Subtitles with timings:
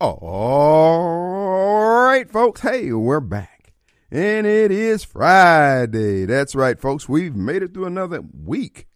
[0.00, 2.60] All right, folks.
[2.60, 3.72] Hey, we're back.
[4.10, 6.24] And it is Friday.
[6.24, 7.08] That's right, folks.
[7.08, 8.86] We've made it through another week.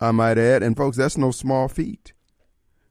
[0.00, 0.62] I might add.
[0.62, 2.14] And, folks, that's no small feat.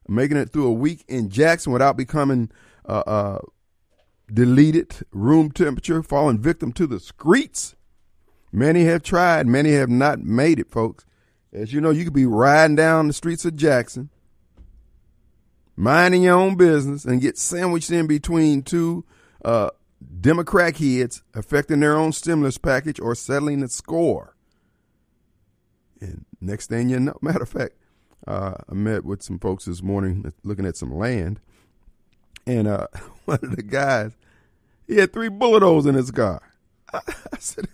[0.08, 2.50] Making it through a week in Jackson without becoming
[2.86, 3.38] uh, uh,
[4.32, 7.74] deleted, room temperature, falling victim to the streets.
[8.52, 11.04] Many have tried, many have not made it, folks.
[11.52, 14.10] As you know, you could be riding down the streets of Jackson,
[15.76, 19.04] minding your own business, and get sandwiched in between two
[19.44, 19.70] uh,
[20.20, 24.36] Democrat heads affecting their own stimulus package or settling the score.
[26.00, 27.74] And next thing you know, matter of fact,
[28.26, 31.40] uh, I met with some folks this morning looking at some land,
[32.46, 32.86] and uh,
[33.24, 34.12] one of the guys,
[34.86, 36.42] he had three bullet holes in his car.
[36.92, 37.00] I,
[37.32, 37.66] I said,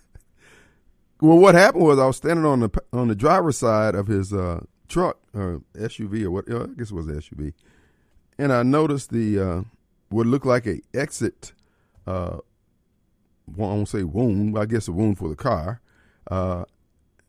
[1.20, 4.32] "Well, what happened was I was standing on the on the driver's side of his
[4.32, 6.50] uh, truck or SUV or what?
[6.50, 7.52] I guess it was SUV,
[8.38, 9.62] and I noticed the uh,
[10.08, 11.52] what looked like a exit.
[12.06, 12.38] Uh,
[13.48, 14.54] I won't say wound.
[14.54, 15.80] but I guess a wound for the car.
[16.30, 16.64] Uh,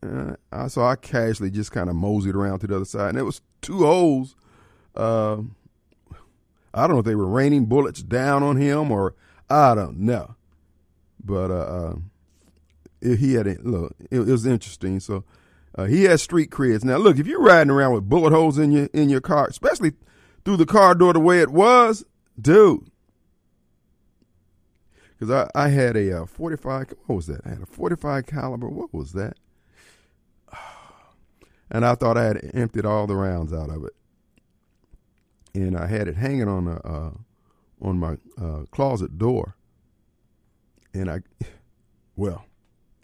[0.02, 3.22] uh, so I casually just kind of moseyed around to the other side, and it
[3.22, 4.34] was two holes.
[4.94, 5.38] Uh,
[6.72, 9.14] I don't know if they were raining bullets down on him or
[9.48, 10.36] I don't know,
[11.22, 11.94] but uh, uh
[13.02, 13.96] he had a look.
[14.10, 15.00] It, it was interesting.
[15.00, 15.24] So
[15.74, 16.84] uh, he has street creds.
[16.84, 19.92] Now, look, if you're riding around with bullet holes in your in your car, especially
[20.44, 22.04] through the car door the way it was,
[22.40, 22.90] dude.
[25.18, 26.94] Because I, I had a uh, 45.
[27.06, 27.42] What was that?
[27.44, 28.68] I had a 45 caliber.
[28.68, 29.36] What was that?
[31.72, 33.92] And I thought I had emptied all the rounds out of it,
[35.54, 37.10] and I had it hanging on a uh,
[37.80, 39.54] on my uh, closet door.
[40.92, 41.20] And I,
[42.16, 42.44] well,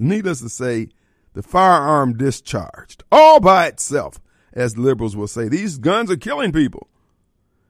[0.00, 0.88] needless to say,
[1.34, 4.20] the firearm discharged all by itself,
[4.52, 5.48] as liberals will say.
[5.48, 6.88] These guns are killing people.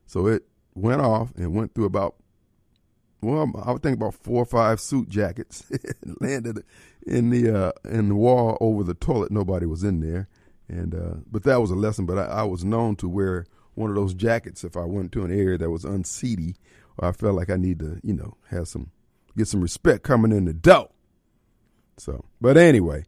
[0.07, 2.17] So it went off and went through about,
[3.21, 5.65] well, I would think about four or five suit jackets.
[6.21, 6.63] landed
[7.07, 9.31] in the uh, in the wall over the toilet.
[9.31, 10.29] Nobody was in there,
[10.69, 12.07] and uh, but that was a lesson.
[12.07, 15.25] But I, I was known to wear one of those jackets if I went to
[15.25, 16.57] an area that was unseedy
[16.99, 18.91] or I felt like I need to, you know, have some
[19.37, 20.89] get some respect coming in the door.
[21.99, 23.05] So, but anyway,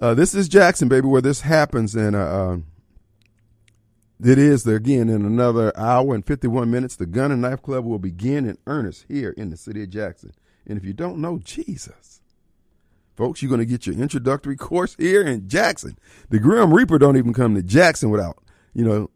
[0.00, 2.56] uh, this is Jackson, baby, where this happens, and uh, uh,
[4.22, 6.96] it is there again in another hour and fifty one minutes.
[6.96, 10.32] The Gun and Knife Club will begin in earnest here in the city of Jackson.
[10.66, 12.20] And if you don't know Jesus,
[13.16, 15.98] folks, you're going to get your introductory course here in Jackson.
[16.30, 18.38] The Grim Reaper don't even come to Jackson without,
[18.74, 19.10] you know,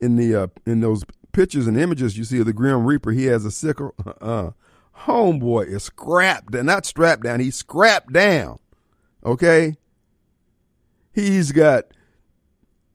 [0.00, 3.26] in the uh, in those pictures and images you see of the Grim Reaper, he
[3.26, 3.94] has a sickle.
[4.20, 4.50] Uh,
[5.00, 7.40] homeboy is scrapped, not strapped down.
[7.40, 8.58] He's scrapped down.
[9.24, 9.76] Okay.
[11.12, 11.84] He's got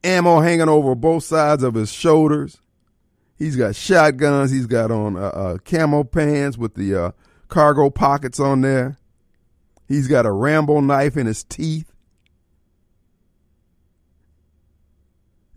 [0.05, 2.59] ammo hanging over both sides of his shoulders.
[3.37, 4.51] He's got shotguns.
[4.51, 7.11] He's got on uh, uh, camo pants with the uh,
[7.49, 8.97] cargo pockets on there.
[9.87, 11.91] He's got a Rambo knife in his teeth.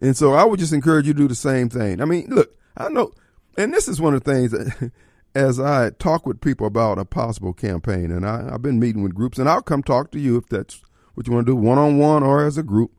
[0.00, 2.00] And so I would just encourage you to do the same thing.
[2.00, 3.12] I mean, look, I know,
[3.56, 4.92] and this is one of the things that,
[5.34, 9.14] as I talk with people about a possible campaign, and I, have been meeting with
[9.14, 10.82] groups, and I'll come talk to you if that's
[11.14, 12.92] what you want to do, one on one or as a group.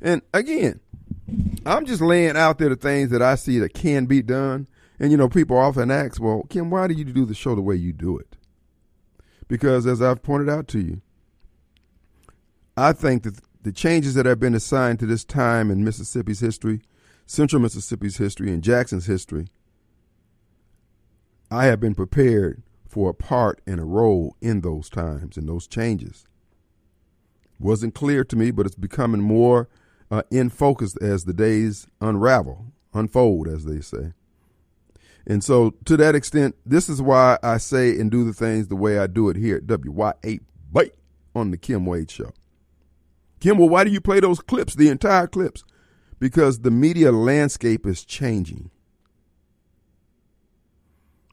[0.00, 0.80] And again,
[1.66, 4.66] I'm just laying out there the things that I see that can be done.
[4.98, 7.60] And you know, people often ask, "Well, Kim, why do you do the show the
[7.60, 8.36] way you do it?"
[9.46, 11.00] Because, as I've pointed out to you,
[12.76, 16.82] I think that the changes that have been assigned to this time in Mississippi's history
[17.28, 19.48] Central Mississippi's history and Jackson's history,
[21.50, 25.66] I have been prepared for a part and a role in those times and those
[25.66, 26.24] changes.
[27.60, 29.68] Wasn't clear to me, but it's becoming more
[30.10, 34.12] uh, in focus as the days unravel, unfold, as they say.
[35.26, 38.76] And so, to that extent, this is why I say and do the things the
[38.76, 40.40] way I do it here at WY8
[40.72, 40.94] Bite
[41.34, 42.30] on the Kim Wade Show.
[43.40, 45.64] Kim, well, why do you play those clips, the entire clips?
[46.18, 48.70] because the media landscape is changing.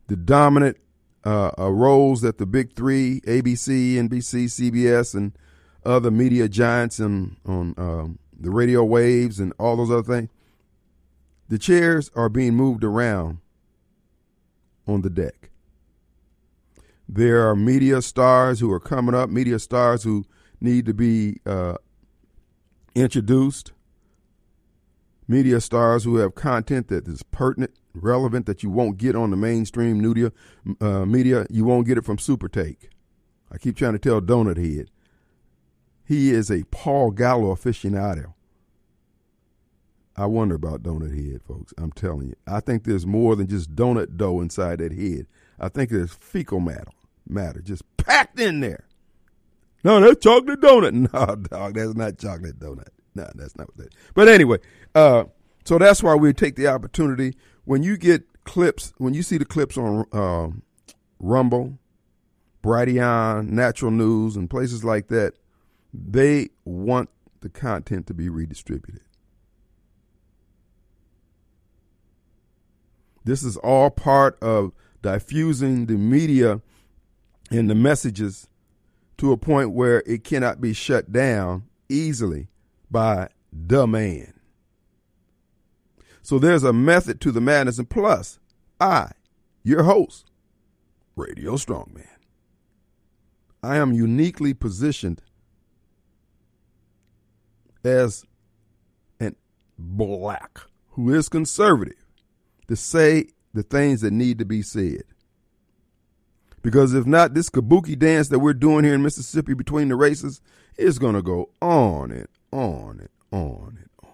[0.07, 0.77] The dominant
[1.25, 5.35] uh, uh, roles that the big three, ABC, NBC, CBS, and
[5.83, 10.29] other media giants and on um, the radio waves and all those other things,
[11.47, 13.39] the chairs are being moved around
[14.87, 15.49] on the deck.
[17.07, 20.25] There are media stars who are coming up, media stars who
[20.59, 21.75] need to be uh,
[22.95, 23.73] introduced
[25.27, 29.37] media stars who have content that is pertinent, relevant, that you won't get on the
[29.37, 30.31] mainstream media.
[30.79, 32.77] Uh, media you won't get it from SuperTalk.
[33.51, 34.89] I keep trying to tell Donut Head.
[36.05, 38.33] He is a Paul Gallo aficionado.
[40.15, 41.73] I wonder about Donut Head, folks.
[41.77, 42.35] I'm telling you.
[42.47, 45.27] I think there's more than just donut dough inside that head.
[45.59, 46.91] I think there's fecal matter,
[47.27, 48.85] matter just packed in there.
[49.83, 50.93] No, that's chocolate donut.
[51.13, 52.87] No, dog, that's not chocolate donut.
[53.13, 53.95] No, that's not what that.
[54.13, 54.59] But anyway,
[54.93, 55.25] uh,
[55.65, 57.35] so that's why we take the opportunity
[57.65, 60.61] when you get clips, when you see the clips on um,
[61.19, 61.77] Rumble,
[62.63, 65.33] Brighteon, Natural News, and places like that,
[65.95, 67.09] they want
[67.41, 69.01] the content to be redistributed.
[73.23, 74.71] This is all part of
[75.01, 76.61] diffusing the media
[77.51, 78.47] and the messages
[79.17, 82.47] to a point where it cannot be shut down easily
[82.91, 84.33] by the man.
[86.21, 87.77] So there's a method to the madness.
[87.77, 88.39] And plus,
[88.79, 89.11] I,
[89.63, 90.31] your host,
[91.15, 92.07] Radio Strongman,
[93.63, 95.21] I am uniquely positioned
[97.85, 98.25] as
[99.19, 99.35] an
[99.77, 100.59] black
[100.91, 102.05] who is conservative
[102.67, 105.03] to say the things that need to be said.
[106.61, 110.41] Because if not, this kabuki dance that we're doing here in Mississippi between the races
[110.77, 114.09] is going to go on and on and on and on.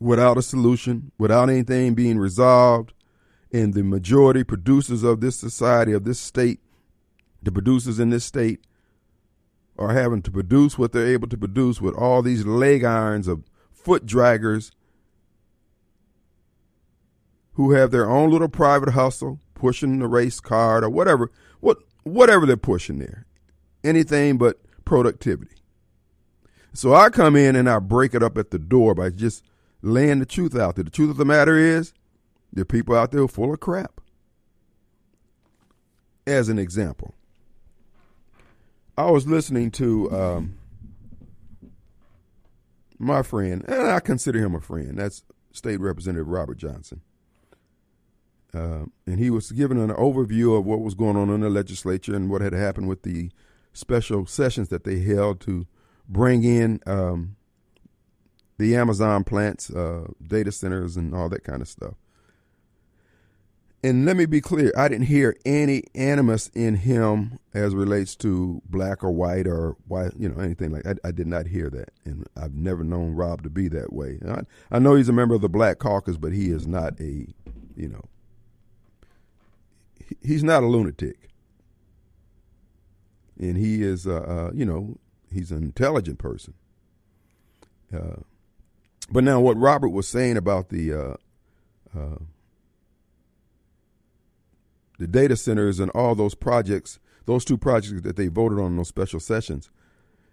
[0.00, 2.94] Without a solution, without anything being resolved,
[3.52, 6.60] and the majority producers of this society, of this state,
[7.42, 8.60] the producers in this state,
[9.78, 13.44] are having to produce what they're able to produce with all these leg irons of
[13.72, 14.72] foot draggers
[17.54, 21.30] who have their own little private hustle, pushing the race card or whatever,
[21.60, 23.26] what whatever they're pushing there.
[23.82, 25.56] Anything but productivity.
[26.72, 29.42] So I come in and I break it up at the door by just
[29.80, 30.84] laying the truth out there.
[30.84, 31.94] The truth of the matter is,
[32.52, 34.00] there are people out there full of crap.
[36.26, 37.14] As an example,
[38.98, 40.58] I was listening to um,
[42.98, 44.98] my friend, and I consider him a friend.
[44.98, 45.22] That's
[45.52, 47.02] State Representative Robert Johnson.
[48.54, 52.14] Uh, and he was given an overview of what was going on in the legislature
[52.14, 53.30] and what had happened with the
[53.74, 55.66] special sessions that they held to
[56.08, 57.36] bring in um,
[58.56, 61.94] the Amazon plants, uh, data centers, and all that kind of stuff.
[63.82, 68.60] And let me be clear, I didn't hear any animus in him as relates to
[68.68, 70.98] black or white or white, you know, anything like that.
[71.04, 71.90] I, I did not hear that.
[72.04, 74.18] And I've never known Rob to be that way.
[74.26, 74.40] I,
[74.70, 77.26] I know he's a member of the Black Caucus, but he is not a,
[77.76, 78.02] you know,
[80.22, 81.28] he's not a lunatic,
[83.38, 84.98] and he is, uh, uh, you know,
[85.32, 86.54] he's an intelligent person.
[87.94, 88.22] Uh,
[89.10, 91.14] but now, what Robert was saying about the uh,
[91.96, 92.18] uh,
[94.98, 98.76] the data centers and all those projects, those two projects that they voted on in
[98.76, 99.70] those special sessions,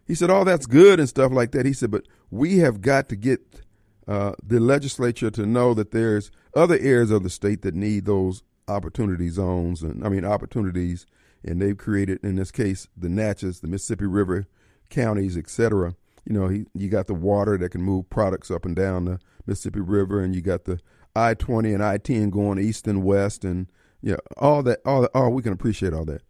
[0.06, 3.10] he said, all that's good and stuff like that." He said, "But we have got
[3.10, 3.62] to get
[4.08, 8.44] uh, the legislature to know that there's other areas of the state that need those
[8.68, 11.06] opportunity zones and I mean opportunities,
[11.44, 14.48] and they've created in this case the Natchez, the Mississippi River
[14.90, 15.96] counties, etc.
[16.26, 19.20] You know, he, you got the water that can move products up and down the
[19.46, 20.80] Mississippi River, and you got the
[21.16, 23.68] I twenty and I ten going east and west, and
[24.04, 26.22] yeah, all that, all that, oh, we can appreciate all that.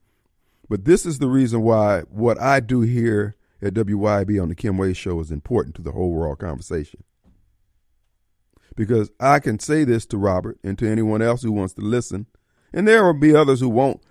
[0.69, 4.77] But this is the reason why what I do here at WYB on the Kim
[4.77, 7.03] Wade Show is important to the overall conversation
[8.75, 12.27] because I can say this to Robert and to anyone else who wants to listen,
[12.71, 14.01] and there will be others who won't.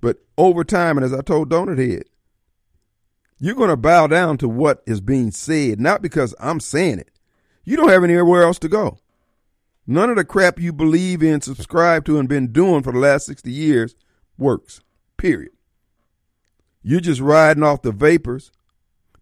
[0.00, 2.04] But over time, and as I told Donut Head,
[3.40, 7.10] you're going to bow down to what is being said, not because I'm saying it.
[7.64, 8.98] You don't have anywhere else to go.
[9.90, 13.24] None of the crap you believe in, subscribe to, and been doing for the last
[13.24, 13.96] 60 years
[14.36, 14.82] works.
[15.16, 15.52] Period.
[16.82, 18.52] You're just riding off the vapors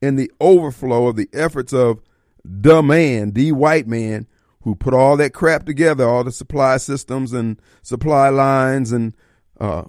[0.02, 2.02] and the overflow of the efforts of
[2.44, 4.26] the man, the white man,
[4.62, 9.14] who put all that crap together, all the supply systems and supply lines and
[9.60, 9.84] uh,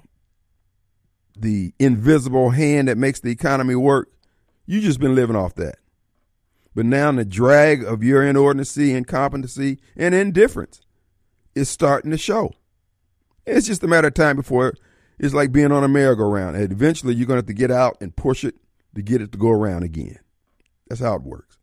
[1.36, 4.12] the invisible hand that makes the economy work.
[4.68, 5.80] You just been living off that.
[6.78, 10.82] But now the drag of your inordinacy, incompetency, and indifference
[11.56, 12.54] is starting to show.
[13.48, 14.76] It's just a matter of time before
[15.18, 16.56] it's like being on a merry-go-round.
[16.56, 18.58] And eventually you're going to have to get out and push it
[18.94, 20.20] to get it to go around again.
[20.88, 21.58] That's how it works.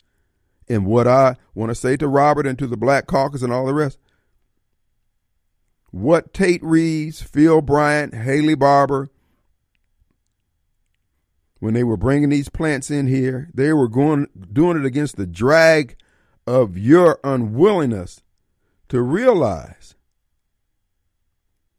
[0.68, 3.66] And what I want to say to Robert and to the Black Caucus and all
[3.66, 4.00] the rest,
[5.92, 9.10] what Tate Reeves, Phil Bryant, Haley Barbour,
[11.64, 15.26] when they were bringing these plants in here, they were going doing it against the
[15.26, 15.96] drag
[16.46, 18.20] of your unwillingness
[18.90, 19.94] to realize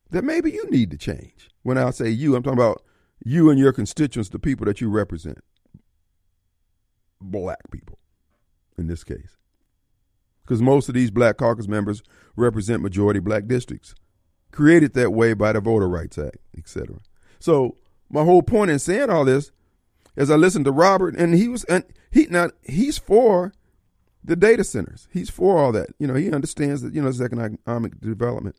[0.10, 1.52] that maybe you need to change.
[1.62, 2.84] When I say you, I'm talking about
[3.24, 5.44] you and your constituents, the people that you represent,
[7.22, 8.00] black people
[8.80, 9.38] in this case.
[10.44, 12.04] because most of these black caucus members
[12.36, 13.96] represent majority black districts,
[14.52, 16.98] created that way by the Voter Rights Act, etc.
[17.40, 17.78] So
[18.10, 19.52] my whole point in saying all this,
[20.18, 23.54] as I listened to Robert, and he was, and he now he's for
[24.24, 25.08] the data centers.
[25.12, 25.90] He's for all that.
[26.00, 28.56] You know, he understands that you know it's economic development.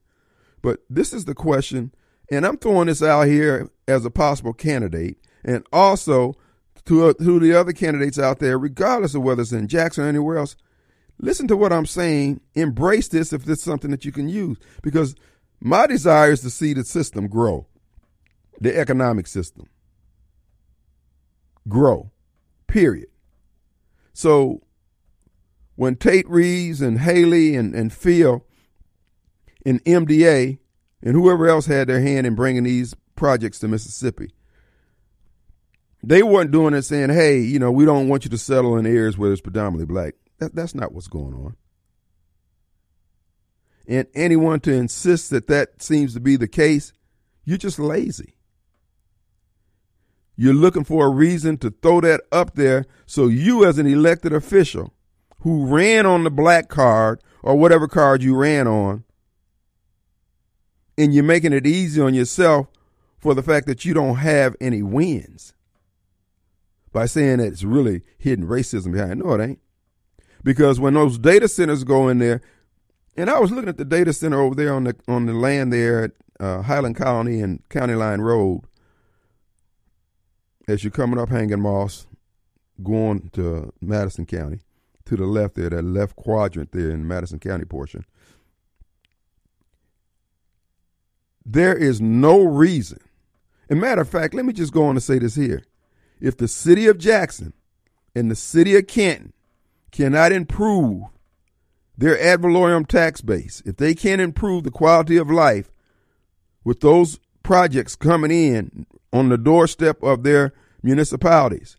[0.63, 1.93] But this is the question,
[2.31, 6.35] and I'm throwing this out here as a possible candidate, and also
[6.87, 10.39] to, to the other candidates out there, regardless of whether it's in Jackson or anywhere
[10.39, 10.57] else.
[11.19, 12.43] Listen to what I'm saying.
[12.55, 14.59] Embrace this if this is something that you can use.
[14.83, 15.15] Because
[15.61, 17.67] my desire is to see the system grow,
[18.61, 19.71] the economic system
[21.69, 22.11] grow,
[22.67, 23.09] period.
[24.13, 24.63] So
[25.75, 28.45] when Tate Reeves and Haley and, and Phil
[29.65, 30.59] and MDA
[31.03, 34.33] and whoever else had their hand in bringing these projects to Mississippi,
[36.03, 38.87] they weren't doing it saying, hey, you know, we don't want you to settle in
[38.87, 40.15] areas where it's predominantly black.
[40.39, 41.57] That, that's not what's going on.
[43.89, 46.93] And anyone to insist that that seems to be the case,
[47.45, 48.36] you're just lazy.
[50.37, 54.33] You're looking for a reason to throw that up there so you, as an elected
[54.33, 54.93] official
[55.41, 59.05] who ran on the black card or whatever card you ran on,
[60.99, 62.69] and you're making it easy on yourself
[63.19, 65.55] for the fact that you don't have any wins
[66.93, 69.21] by saying that it's really hidden racism behind.
[69.21, 69.59] No, it ain't.
[70.43, 72.41] Because when those data centers go in there,
[73.17, 75.73] and I was looking at the data center over there on the on the land
[75.73, 78.63] there at uh, Highland Colony and County Line Road.
[80.69, 82.07] As you're coming up Hanging Moss,
[82.83, 84.61] going to Madison County,
[85.05, 88.05] to the left there, that left quadrant there in the Madison County portion.
[91.45, 92.99] There is no reason.
[93.71, 95.63] And matter of fact, let me just go on to say this here.
[96.21, 97.53] If the city of Jackson
[98.15, 99.33] and the city of Canton
[99.93, 101.05] cannot improve
[101.97, 105.71] their ad valorem tax base, if they can't improve the quality of life
[106.65, 111.77] with those projects coming in on the doorstep of their municipalities,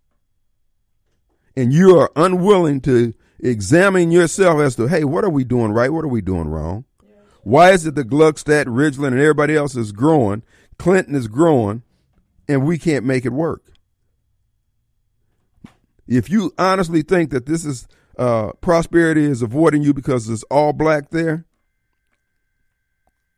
[1.58, 5.92] and you are unwilling to examine yourself as to, hey, what are we doing right?
[5.92, 6.86] What are we doing wrong?
[7.44, 10.42] Why is it that Gluckstadt, Ridgeland, and everybody else is growing,
[10.80, 11.84] Clinton is growing,
[12.48, 13.64] and we can't make it work?
[16.08, 20.72] If you honestly think that this is uh, prosperity is avoiding you because it's all
[20.72, 21.46] black there,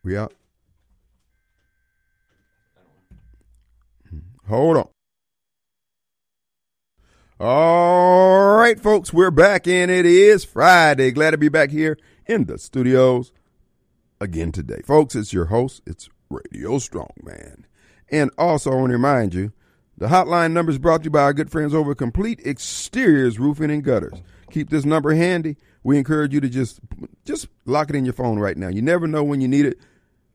[0.04, 0.34] we out.
[4.50, 4.90] Hold on.
[7.40, 11.12] All right, folks, we're back and it is Friday.
[11.12, 13.32] Glad to be back here in the studios
[14.20, 14.82] again today.
[14.84, 15.84] Folks, it's your host.
[15.86, 17.66] It's Radio Strongman.
[18.10, 19.54] And also, I want to remind you
[20.00, 23.70] the hotline number is brought to you by our good friends over Complete Exteriors Roofing
[23.70, 24.20] and Gutters.
[24.50, 25.58] Keep this number handy.
[25.84, 26.80] We encourage you to just
[27.24, 28.70] just lock it in your phone right now.
[28.70, 29.78] You never know when you need it.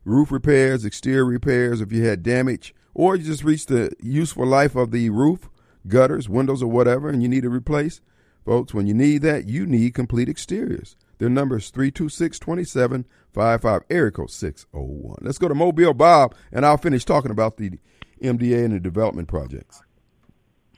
[0.05, 4.77] Roof repairs, exterior repairs, if you had damage, or you just reach the useful life
[4.77, 5.51] of the roof,
[5.87, 8.01] gutters, windows, or whatever, and you need to replace.
[8.45, 10.97] Folks, when you need that, you need complete exteriors.
[11.19, 15.19] Their number is 326 2755, area code 601.
[15.23, 17.79] Let's go to Mobile Bob, and I'll finish talking about the
[18.23, 19.83] MDA and the development projects.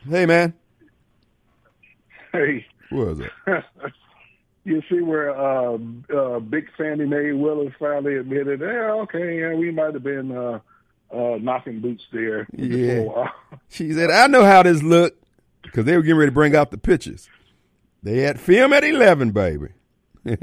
[0.09, 0.55] Hey, man.
[2.33, 2.67] Hey.
[2.91, 3.33] What is it?
[4.65, 5.79] you see where uh,
[6.15, 10.61] uh, Big Fannie Mae Willis finally admitted, yeah, okay, yeah, we might have been uh,
[11.11, 12.47] uh, knocking boots there.
[12.53, 13.31] Yeah.
[13.69, 15.23] she said, I know how this looked
[15.63, 17.29] because they were getting ready to bring out the pictures.
[18.03, 19.69] They had film at 11, baby.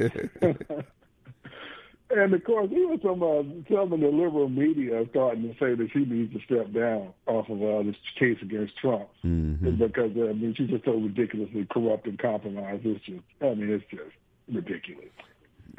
[2.16, 3.42] And of course, even some uh,
[3.74, 7.14] some of the liberal media are starting to say that she needs to step down
[7.26, 9.78] off of uh, this case against Trump mm-hmm.
[9.78, 12.86] because uh, I mean she's just so ridiculously corrupt and compromised.
[12.86, 14.16] It's just, I mean, it's just
[14.48, 15.10] ridiculous.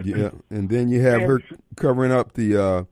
[0.02, 1.40] Yeah, and then you have her
[1.76, 2.84] covering up the uh,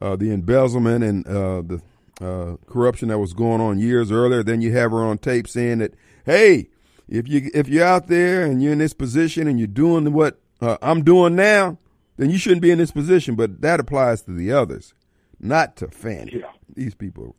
[0.00, 1.82] uh, the embezzlement and uh, the
[2.20, 4.42] uh, corruption that was going on years earlier.
[4.42, 5.94] Then you have her on tape saying that,
[6.24, 6.68] hey,
[7.08, 10.40] if you if you're out there and you're in this position and you're doing what
[10.60, 11.78] uh, I'm doing now
[12.16, 13.34] then you shouldn't be in this position.
[13.34, 14.94] But that applies to the others,
[15.40, 16.38] not to Fannie.
[16.40, 16.52] Yeah.
[16.74, 17.36] These people,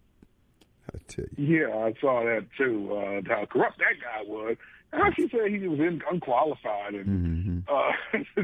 [0.94, 1.60] I tell you.
[1.60, 2.94] Yeah, I saw that too.
[2.94, 4.58] Uh, how corrupt that guy was.
[4.94, 8.44] How she said he was in, unqualified and mm-hmm.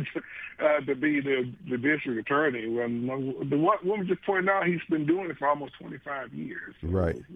[0.61, 2.67] uh, uh, to be the the district attorney.
[2.67, 3.05] When
[3.47, 6.73] the woman just pointed out he's been doing it for almost twenty five years.
[6.81, 7.21] Right.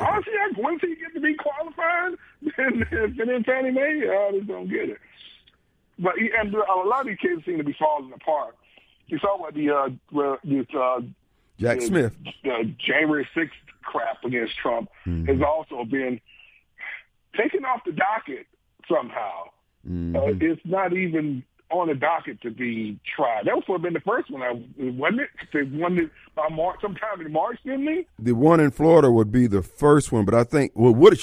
[0.00, 2.18] Honestly, once he get to be qualified,
[2.56, 4.98] then, then Fannie Mae, I just don't get it.
[5.98, 8.56] But and a lot of these kids seem to be falling apart.
[9.06, 11.02] You saw what the uh, this uh,
[11.60, 15.26] Jack the, Smith, the January sixth crap against Trump mm-hmm.
[15.26, 16.20] has also been
[17.36, 18.46] taken off the docket
[18.88, 19.44] somehow.
[19.88, 20.16] Mm-hmm.
[20.16, 23.46] Uh, it's not even on the docket to be tried.
[23.46, 25.30] That would have been the first one, I, wasn't it?
[25.52, 28.06] The one that by March, sometime in March, didn't they?
[28.18, 31.18] The one in Florida would be the first one, but I think well, would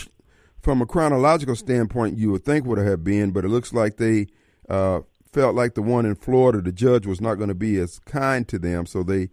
[0.61, 4.27] from a chronological standpoint, you would think would have been, but it looks like they
[4.67, 5.01] uh,
[5.31, 8.47] felt like the one in Florida, the judge was not going to be as kind
[8.47, 9.29] to them, so they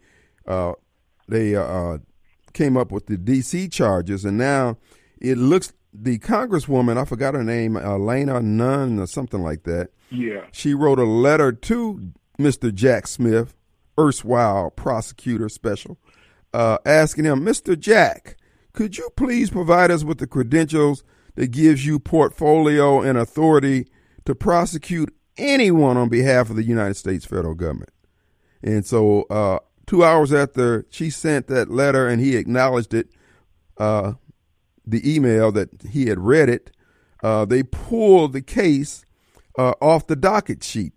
[0.46, 0.72] uh,
[1.28, 1.98] they uh,
[2.52, 3.68] came up with the D.C.
[3.68, 4.76] charges, and now
[5.20, 5.72] it looks
[6.02, 9.90] the congresswoman, I forgot her name, Elena Nunn or something like that.
[10.10, 10.44] Yeah.
[10.52, 12.72] She wrote a letter to Mr.
[12.72, 13.54] Jack Smith,
[13.98, 15.98] erstwhile prosecutor special,
[16.52, 17.78] uh, asking him, Mr.
[17.78, 18.36] Jack,
[18.72, 21.02] could you please provide us with the credentials
[21.34, 23.86] that gives you portfolio and authority
[24.24, 27.90] to prosecute anyone on behalf of the United States federal government?
[28.62, 33.08] And so, uh, two hours after she sent that letter and he acknowledged it,
[33.78, 34.14] uh,
[34.86, 36.70] the email that he had read it,
[37.22, 39.04] uh, they pulled the case
[39.58, 40.92] uh, off the docket sheet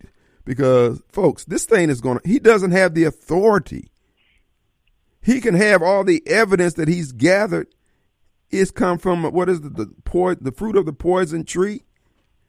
[0.45, 3.89] because, folks, this thing is going to, he doesn't have the authority.
[5.21, 7.67] He can have all the evidence that he's gathered
[8.49, 11.83] is come from what is the the, the fruit of the poison tree.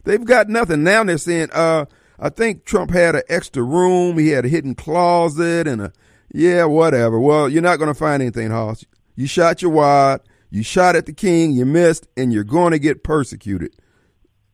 [0.04, 1.04] They've got nothing now.
[1.04, 1.86] They're saying, uh,
[2.18, 4.18] I think Trump had an extra room.
[4.18, 5.92] He had a hidden closet and a
[6.32, 7.18] yeah, whatever.
[7.18, 8.84] Well, you're not going to find anything, Hoss.
[9.16, 10.20] You shot your wad.
[10.50, 13.74] You shot at the king, you missed, and you're going to get persecuted.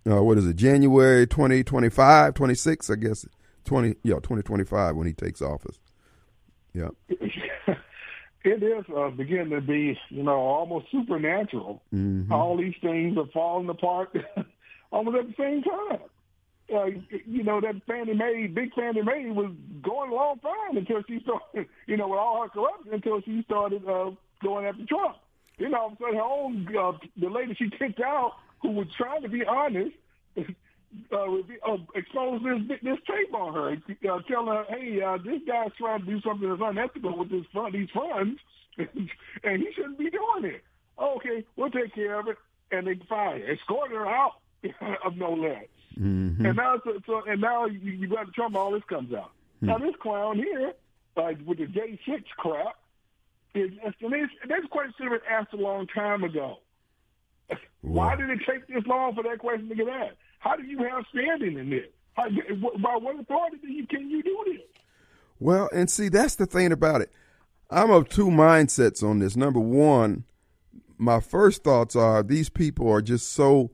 [0.09, 3.27] Uh, what is it, January 2025, 26, I guess,
[3.65, 5.81] 20, yeah, 2025 when he takes office.
[6.75, 6.89] Yeah.
[7.09, 11.83] it is uh, beginning to be, you know, almost supernatural.
[11.93, 12.31] Mm-hmm.
[12.31, 14.15] All these things are falling apart
[14.93, 16.01] almost at the same time.
[16.73, 16.85] Uh,
[17.25, 21.69] you know, that Fannie Mae, big Fannie Mae was going along fine until she started,
[21.87, 24.11] you know, with all her corruption until she started uh,
[24.43, 25.17] going after Trump
[25.59, 29.29] you know, so her own uh, the lady she kicked out, who was trying to
[29.29, 29.97] be honest,
[30.37, 30.43] uh,
[31.13, 33.73] uh, exposed this this tape on her,
[34.11, 37.47] uh, telling her, "Hey, uh, this guy's trying to do something that's unethical with this
[37.53, 38.41] fund, these funds,
[38.79, 40.63] and he shouldn't be doing it."
[40.99, 42.37] Okay, we'll take care of it,
[42.71, 44.35] and they fire, escorted her out
[45.05, 45.67] of no less.
[45.99, 46.45] Mm-hmm.
[46.45, 48.57] And now, so, so, and now you, you got Trump.
[48.57, 49.31] All this comes out.
[49.57, 49.67] Mm-hmm.
[49.67, 50.73] Now this clown here,
[51.17, 52.77] uh, with the J six crap,
[53.57, 56.59] is this, this question should have been asked a long time ago.
[57.81, 60.17] Why did it take this long for that question to get asked?
[60.41, 61.87] How do you have standing in this?
[62.15, 64.63] How, by what authority you, can you do this?
[65.39, 67.11] Well, and see, that's the thing about it.
[67.71, 69.37] I'm of two mindsets on this.
[69.37, 70.25] Number one,
[70.99, 73.71] my first thoughts are these people are just so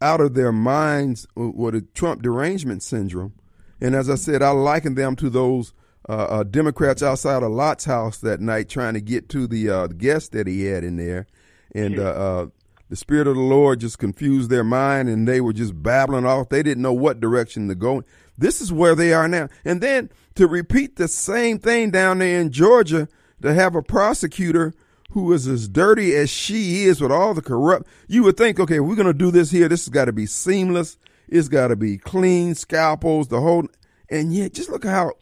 [0.00, 3.34] out of their minds with a Trump derangement syndrome.
[3.80, 5.72] And as I said, I liken them to those
[6.08, 9.86] uh, uh, Democrats outside of Lot's house that night trying to get to the uh,
[9.88, 11.26] guest that he had in there,
[11.74, 12.46] and uh, uh,
[12.88, 16.48] the Spirit of the Lord just confused their mind, and they were just babbling off.
[16.48, 18.04] They didn't know what direction to go.
[18.38, 22.40] This is where they are now, and then to repeat the same thing down there
[22.40, 23.08] in Georgia
[23.42, 24.74] to have a prosecutor
[25.10, 27.86] who is as dirty as she is with all the corrupt.
[28.06, 29.68] You would think, okay, we're going to do this here.
[29.68, 30.98] This has got to be seamless.
[31.28, 33.66] It's got to be clean scalpels, the whole.
[34.10, 35.12] And yet, just look how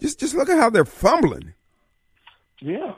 [0.00, 1.54] just just look at how they're fumbling.
[2.60, 2.94] Yeah.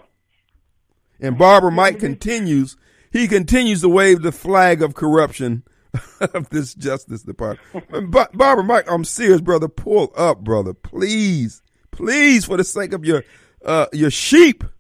[1.21, 2.77] And Barbara Mike continues.
[3.13, 5.63] He continues to wave the flag of corruption
[6.21, 8.11] of this Justice Department.
[8.11, 9.69] But Barbara Mike, I'm serious, brother.
[9.69, 13.25] Pull up, brother, please, please, for the sake of your
[13.65, 14.65] uh, your sheep.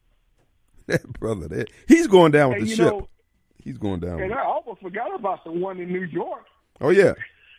[0.88, 2.87] That brother, that, he's going down with the ship.
[2.87, 3.08] Know,
[3.62, 4.20] he's going down.
[4.20, 6.44] And I almost forgot about the one in New York.
[6.80, 7.12] Oh yeah.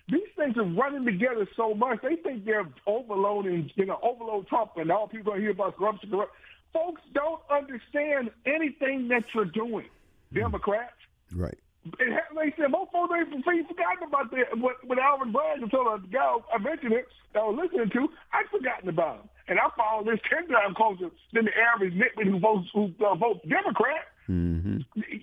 [0.09, 1.99] These things are running together so much.
[2.01, 6.09] They think they're overloading, you know, overload Trump, and all people are hear about corruption.
[6.09, 6.35] corruption.
[6.73, 9.85] Folks don't understand anything that you're doing.
[10.33, 10.41] Mm.
[10.41, 10.97] Democrats,
[11.33, 11.57] right?
[11.99, 14.57] It, they said most folks ain't forgotten about that.
[14.57, 18.49] What, when Alvin Bragg told the guy I mentioned it, I was listening to, I'd
[18.49, 22.39] forgotten about him, and I follow this ten times closer than the average nitwit who
[22.39, 24.07] votes who uh, votes Democrat.
[24.29, 24.79] Mm-hmm.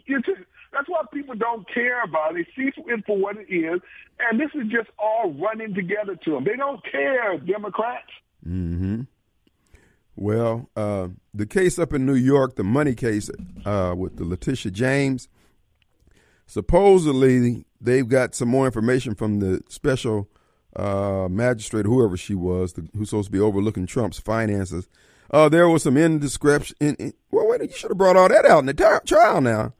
[0.06, 0.28] It's,
[0.72, 2.46] that's why people don't care about it.
[2.56, 3.80] They see it for what it is,
[4.18, 6.44] and this is just all running together to them.
[6.44, 8.10] They don't care, Democrats.
[8.46, 9.02] Mm-hmm.
[10.16, 13.30] Well, uh, the case up in New York, the money case
[13.64, 15.28] uh, with the Letitia James,
[16.46, 20.28] supposedly they've got some more information from the special
[20.76, 24.88] uh, magistrate, whoever she was, the, who's supposed to be overlooking Trump's finances.
[25.30, 26.76] Uh, there was some indiscretion.
[26.80, 29.40] In, in, well, wait, you should have brought all that out in the t- trial
[29.40, 29.74] now.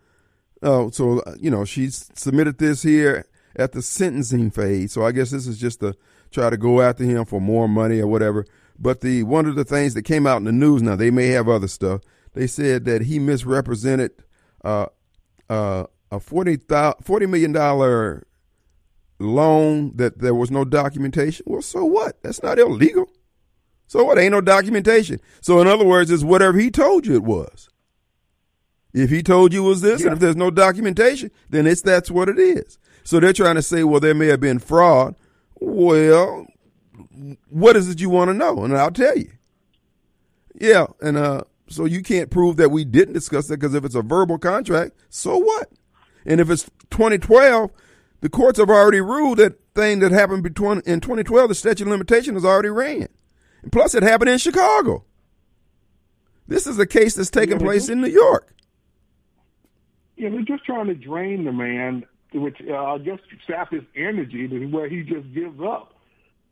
[0.63, 4.93] Oh, so uh, you know she's submitted this here at the sentencing phase.
[4.93, 5.95] So I guess this is just to
[6.31, 8.47] try to go after him for more money or whatever.
[8.79, 11.29] But the one of the things that came out in the news now they may
[11.29, 12.03] have other stuff.
[12.33, 14.13] They said that he misrepresented
[14.65, 14.87] uh,
[15.49, 18.23] uh, a 40, $40 million
[19.19, 21.45] loan that there was no documentation.
[21.49, 22.23] Well, so what?
[22.23, 23.11] That's not illegal.
[23.91, 24.21] So what?
[24.21, 25.19] Ain't no documentation.
[25.41, 27.69] So in other words, it's whatever he told you it was.
[28.95, 30.07] If he told you it was this, yeah.
[30.07, 32.79] and if there's no documentation, then it's that's what it is.
[33.03, 35.17] So they're trying to say, well, there may have been fraud.
[35.57, 36.47] Well,
[37.49, 38.63] what is it you want to know?
[38.63, 39.33] And I'll tell you.
[40.55, 43.97] Yeah, and uh, so you can't prove that we didn't discuss that because if it's
[43.97, 45.69] a verbal contract, so what?
[46.25, 47.73] And if it's 2012,
[48.21, 51.89] the courts have already ruled that thing that happened between in 2012, the statute of
[51.89, 53.09] limitation has already ran.
[53.71, 55.05] Plus, it happened in Chicago.
[56.47, 58.55] This is a case that's taking yeah, place in New York.
[60.17, 64.49] Yeah, they're just trying to drain the man, which uh, I guess sap his energy
[64.49, 65.95] to where he just gives up.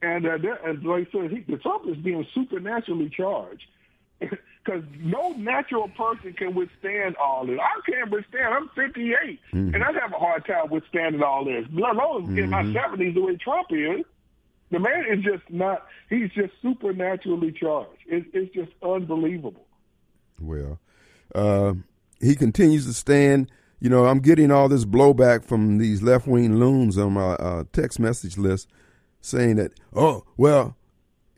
[0.00, 3.64] And, uh, and like I said, he, Trump is being supernaturally charged
[4.20, 7.58] because no natural person can withstand all this.
[7.60, 8.54] I can't withstand.
[8.54, 9.74] I'm 58, mm-hmm.
[9.74, 11.64] and I have a hard time withstanding all this.
[11.72, 12.38] Let alone mm-hmm.
[12.38, 13.14] in my 70s, mm-hmm.
[13.14, 14.04] the way Trump is.
[14.70, 15.86] The man is just not.
[16.10, 18.02] He's just supernaturally charged.
[18.06, 19.66] It, it's just unbelievable.
[20.40, 20.78] Well,
[21.34, 21.74] uh,
[22.20, 23.50] he continues to stand.
[23.80, 27.64] You know, I'm getting all this blowback from these left wing loons on my uh,
[27.72, 28.68] text message list
[29.20, 30.76] saying that, oh, well,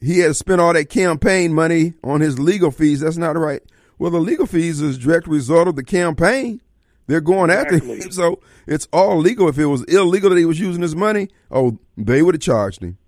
[0.00, 3.00] he had spent all that campaign money on his legal fees.
[3.00, 3.62] That's not right.
[3.98, 6.62] Well, the legal fees is direct result of the campaign.
[7.06, 7.76] They're going exactly.
[7.78, 9.48] after him, so it's all legal.
[9.48, 12.82] If it was illegal that he was using his money, oh, they would have charged
[12.82, 12.98] him.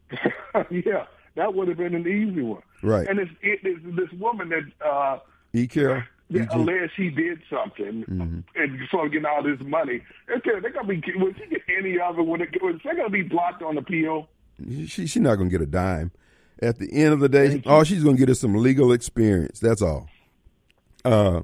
[0.71, 2.63] yeah, that would have been an easy one.
[2.83, 3.09] Right.
[3.09, 5.19] And it's, it, it's this woman that uh,
[5.53, 5.67] E.
[5.67, 6.03] Carroll.
[6.31, 8.41] That alleged he did something mm-hmm.
[8.57, 10.01] and sort of getting all this money.
[10.35, 11.03] Okay, they're gonna be.
[11.17, 12.49] Will she get any of it when it?
[12.63, 14.29] Was they gonna be blocked on appeal?
[14.67, 16.11] She she's not gonna get a dime.
[16.63, 19.59] At the end of the day, all she's going to get is some legal experience.
[19.59, 20.09] That's all.
[21.05, 21.43] Uh,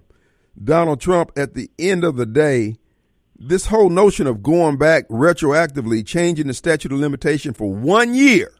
[0.62, 2.76] Donald Trump, at the end of the day,
[3.36, 8.52] this whole notion of going back retroactively, changing the statute of limitation for one year,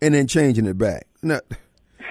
[0.00, 1.06] and then changing it back.
[1.22, 1.40] Now,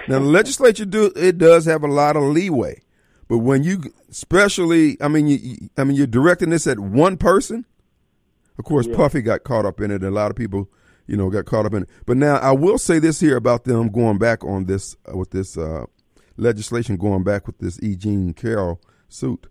[0.08, 2.82] now the legislature do it does have a lot of leeway,
[3.28, 7.64] but when you, especially, I mean, you, I mean, you're directing this at one person.
[8.58, 8.96] Of course, yeah.
[8.96, 9.96] Puffy got caught up in it.
[9.96, 10.70] And a lot of people
[11.06, 11.88] you know, got caught up in it.
[12.04, 15.30] But now I will say this here about them going back on this uh, with
[15.30, 15.84] this uh,
[16.36, 17.96] legislation going back with this E.
[17.96, 19.46] Jean Carroll suit.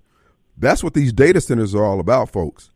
[0.58, 2.72] That's what these data centers are all about, folks.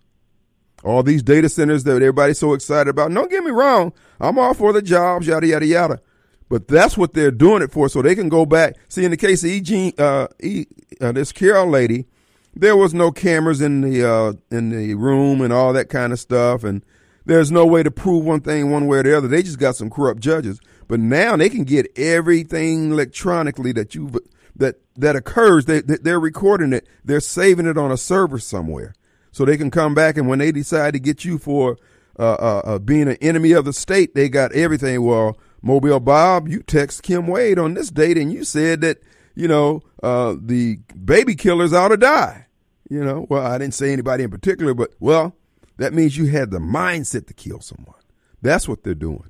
[0.83, 3.13] All these data centers that everybody's so excited about.
[3.13, 6.01] Don't get me wrong, I'm all for the jobs, yada yada yada.
[6.49, 8.75] But that's what they're doing it for, so they can go back.
[8.87, 9.61] See, in the case of E.
[9.61, 10.65] Jean, uh, e,
[10.99, 12.07] uh, this Carroll lady,
[12.55, 16.19] there was no cameras in the uh, in the room and all that kind of
[16.19, 16.83] stuff, and
[17.25, 19.27] there's no way to prove one thing one way or the other.
[19.27, 20.59] They just got some corrupt judges.
[20.87, 24.11] But now they can get everything electronically that you
[24.55, 25.65] that that occurs.
[25.65, 26.87] They they're recording it.
[27.05, 28.95] They're saving it on a server somewhere,
[29.31, 31.77] so they can come back and when they decide to get you for
[32.19, 35.01] uh, uh, uh, being an enemy of the state, they got everything.
[35.03, 38.97] Well, Mobile Bob, you text Kim Wade on this date, and you said that
[39.35, 42.47] you know uh, the baby killers ought to die.
[42.89, 45.33] You know, well, I didn't say anybody in particular, but well,
[45.77, 47.95] that means you had the mindset to kill someone.
[48.41, 49.29] That's what they're doing.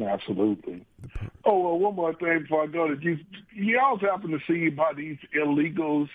[0.00, 0.84] Absolutely.
[1.44, 2.88] Oh, well, one more thing before I go.
[2.88, 3.18] Did you
[3.52, 6.08] you also happen to see about these illegals,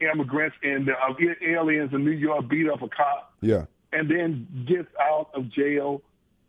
[0.00, 1.14] immigrants, and uh,
[1.46, 3.32] aliens in New York beat up a cop?
[3.40, 3.66] Yeah.
[3.92, 6.02] And then gets out of jail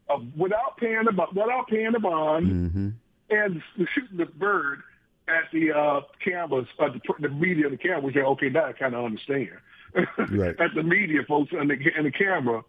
[0.10, 2.89] uh, without paying a without paying a bond, mm-hmm.
[3.30, 3.62] and
[3.93, 4.82] shooting the bird
[5.28, 8.02] at the uh, cameras, uh, the, the media, the camera.
[8.02, 9.52] Which okay, now I kind of understand
[9.93, 10.56] right.
[10.60, 12.63] at the media folks and the, and the camera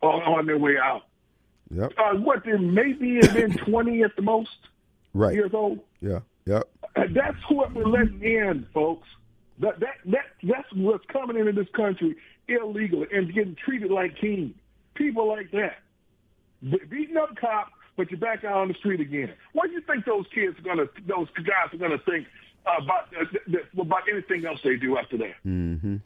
[0.00, 1.02] on, on their way out.
[1.70, 1.92] Yep.
[1.98, 4.56] Uh, what there maybe have been twenty at the most.
[5.14, 5.34] Right.
[5.34, 5.80] Years old.
[6.00, 6.20] Yeah.
[6.46, 6.68] Yep.
[6.96, 9.08] Uh, that's what we're letting in, folks.
[9.58, 12.16] That that that that's what's coming into this country
[12.48, 14.54] illegally and getting treated like kings.
[14.94, 15.78] People like that,
[16.90, 19.32] beating up cops, but you're back out on the street again.
[19.52, 22.26] What do you think those kids are gonna, those guys are gonna think
[22.64, 25.34] about uh, about anything else they do after that?
[25.46, 25.96] Mm-hmm.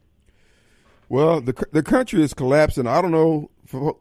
[1.09, 2.87] Well, the the country is collapsing.
[2.87, 3.51] I don't know,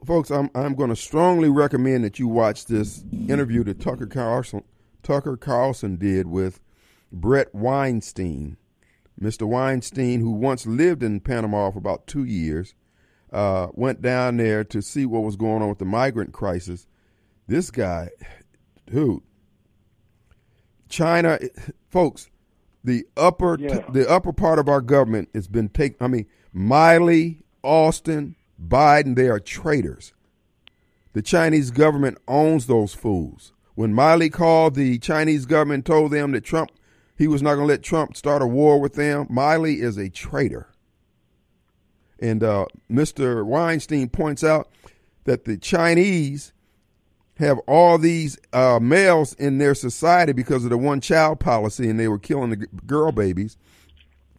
[0.06, 0.30] folks.
[0.30, 4.64] I'm I'm going to strongly recommend that you watch this interview that Tucker Carlson
[5.04, 6.60] Tucker Carlson did with
[7.12, 8.58] Bret Weinstein,
[9.22, 9.48] Mr.
[9.48, 12.74] Weinstein, who once lived in Panama for about two years,
[13.32, 16.88] uh, went down there to see what was going on with the migrant crisis.
[17.48, 18.10] This guy,
[18.88, 19.22] dude,
[20.90, 21.40] China,
[21.90, 22.30] folks,
[22.84, 23.86] the upper yeah.
[23.90, 25.98] the upper part of our government has been taken.
[26.02, 30.14] I mean Milley, Austin, Biden, they are traitors.
[31.14, 33.54] The Chinese government owns those fools.
[33.76, 36.72] When Milley called, the Chinese government told them that Trump,
[37.22, 39.28] he was not going to let Trump start a war with them.
[39.28, 40.68] Milley is a traitor.
[42.20, 43.46] And uh, Mr.
[43.46, 44.72] Weinstein points out
[45.26, 46.52] that the Chinese
[47.38, 52.00] have all these uh, males in their society because of the one child policy and
[52.00, 53.56] they were killing the girl babies.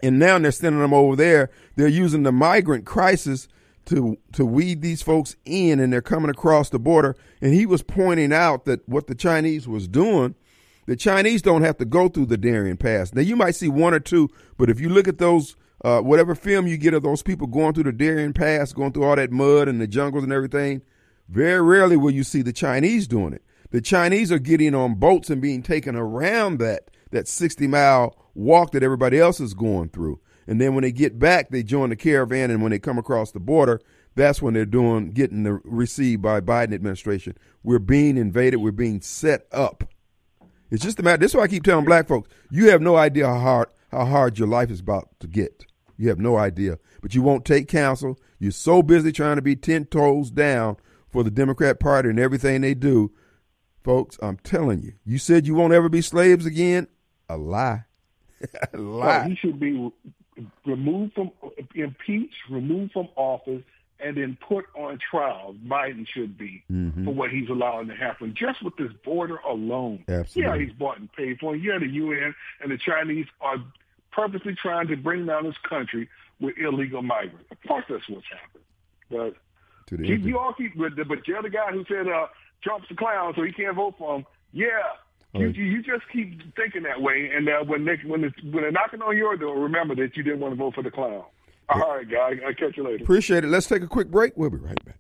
[0.03, 1.51] And now they're sending them over there.
[1.77, 3.47] They're using the migrant crisis
[3.85, 7.15] to to weed these folks in and they're coming across the border.
[7.41, 10.35] And he was pointing out that what the Chinese was doing,
[10.87, 13.15] the Chinese don't have to go through the Darien Pass.
[13.15, 16.35] Now you might see one or two, but if you look at those uh, whatever
[16.35, 19.33] film you get of those people going through the Darien Pass, going through all that
[19.33, 20.83] mud and the jungles and everything,
[21.29, 23.43] very rarely will you see the Chinese doing it.
[23.71, 28.73] The Chinese are getting on boats and being taken around that that 60 mile walk
[28.73, 30.21] that everybody else is going through.
[30.47, 33.31] And then when they get back, they join the caravan, and when they come across
[33.31, 33.81] the border,
[34.15, 37.37] that's when they're doing getting the received by Biden administration.
[37.63, 38.57] We're being invaded.
[38.57, 39.85] We're being set up.
[40.73, 41.19] It's just a matter.
[41.19, 44.07] This is why I keep telling black folks: you have no idea how hard how
[44.07, 45.67] hard your life is about to get.
[45.99, 48.19] You have no idea, but you won't take counsel.
[48.39, 50.79] You're so busy trying to be ten toes down
[51.11, 53.13] for the Democrat Party and everything they do,
[53.85, 54.19] folks.
[54.23, 56.89] I'm telling you, you said you won't ever be slaves again.
[57.29, 57.85] A lie.
[58.41, 59.25] a oh, lie.
[59.25, 59.93] No, he should be
[60.65, 61.33] removed from
[61.75, 63.63] impeached, removed from office,
[64.03, 65.55] and then put on trial.
[65.67, 67.05] Biden should be mm-hmm.
[67.05, 68.35] for what he's allowing to happen.
[68.37, 70.05] Just with this border alone.
[70.09, 70.43] Absolutely.
[70.43, 71.55] Yeah, he's bought and paid for.
[71.57, 73.57] Yeah, the UN and the Chinese are
[74.11, 76.09] purposely trying to bring down this country
[76.41, 77.47] with illegal migrants.
[77.51, 78.65] Of course, that's what's happened.
[79.11, 82.27] But keep, you all keep, but, but you're the guy who said uh,
[82.63, 84.27] Trump's a clown, so he can't vote for him.
[84.53, 84.69] Yeah,
[85.35, 88.73] you, you just keep thinking that way, and uh, when they when it's, when they're
[88.73, 91.25] knocking on your door, remember that you didn't want to vote for the clown.
[91.69, 92.39] All right, guy.
[92.47, 93.03] I'll catch you later.
[93.03, 93.49] Appreciate it.
[93.49, 94.35] Let's take a quick break.
[94.37, 94.99] We'll be right back.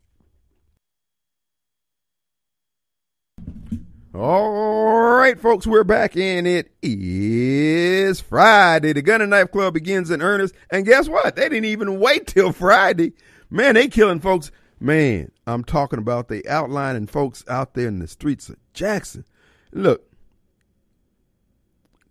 [4.14, 8.92] All right, folks, we're back, and it is Friday.
[8.92, 11.34] The Gun and Knife Club begins in earnest, and guess what?
[11.34, 13.14] They didn't even wait till Friday.
[13.48, 14.50] Man, they killing folks.
[14.78, 19.24] Man, I'm talking about they outlining folks out there in the streets of Jackson.
[19.72, 20.02] Look,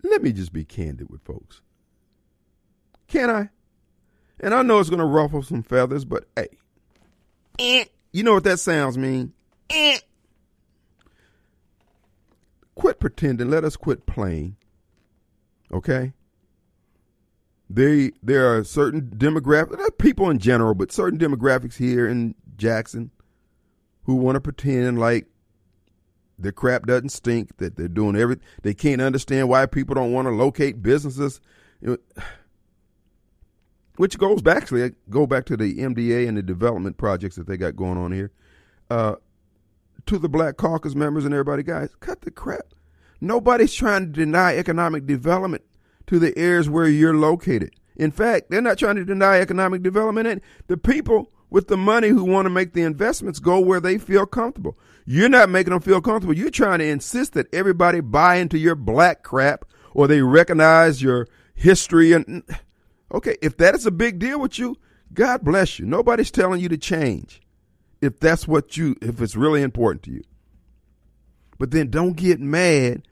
[0.01, 1.61] let me just be candid with folks.
[3.07, 3.49] Can I?
[4.41, 8.59] And I know it's going to ruffle some feathers, but hey, you know what that
[8.59, 9.33] sounds mean?
[12.73, 13.49] Quit pretending.
[13.49, 14.57] Let us quit playing.
[15.71, 16.13] Okay?
[17.69, 23.11] They, there are certain demographics, people in general, but certain demographics here in Jackson
[24.03, 25.27] who want to pretend like
[26.39, 28.43] their crap doesn't stink, that they're doing everything.
[28.63, 31.39] They can't understand why people don't want to locate businesses.
[34.01, 37.55] Which goes back, actually, go back to the MDA and the development projects that they
[37.55, 38.31] got going on here.
[38.89, 39.13] Uh,
[40.07, 42.73] to the Black Caucus members and everybody, guys, cut the crap.
[43.21, 45.61] Nobody's trying to deny economic development
[46.07, 47.75] to the areas where you're located.
[47.95, 50.25] In fact, they're not trying to deny economic development.
[50.25, 53.99] And the people with the money who want to make the investments go where they
[53.99, 54.79] feel comfortable.
[55.05, 56.35] You're not making them feel comfortable.
[56.35, 61.27] You're trying to insist that everybody buy into your black crap or they recognize your
[61.53, 62.43] history and
[63.11, 64.77] okay, if that is a big deal with you,
[65.13, 65.85] God bless you.
[65.85, 67.41] Nobody's telling you to change.
[68.01, 70.23] If that's what you if it's really important to you.
[71.59, 73.07] But then don't get mad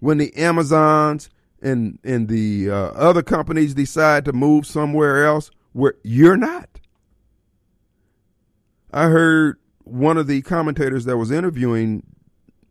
[0.00, 1.28] when the Amazons
[1.60, 6.68] and and the uh, other companies decide to move somewhere else where you're not.
[8.90, 12.02] I heard one of the commentators that was interviewing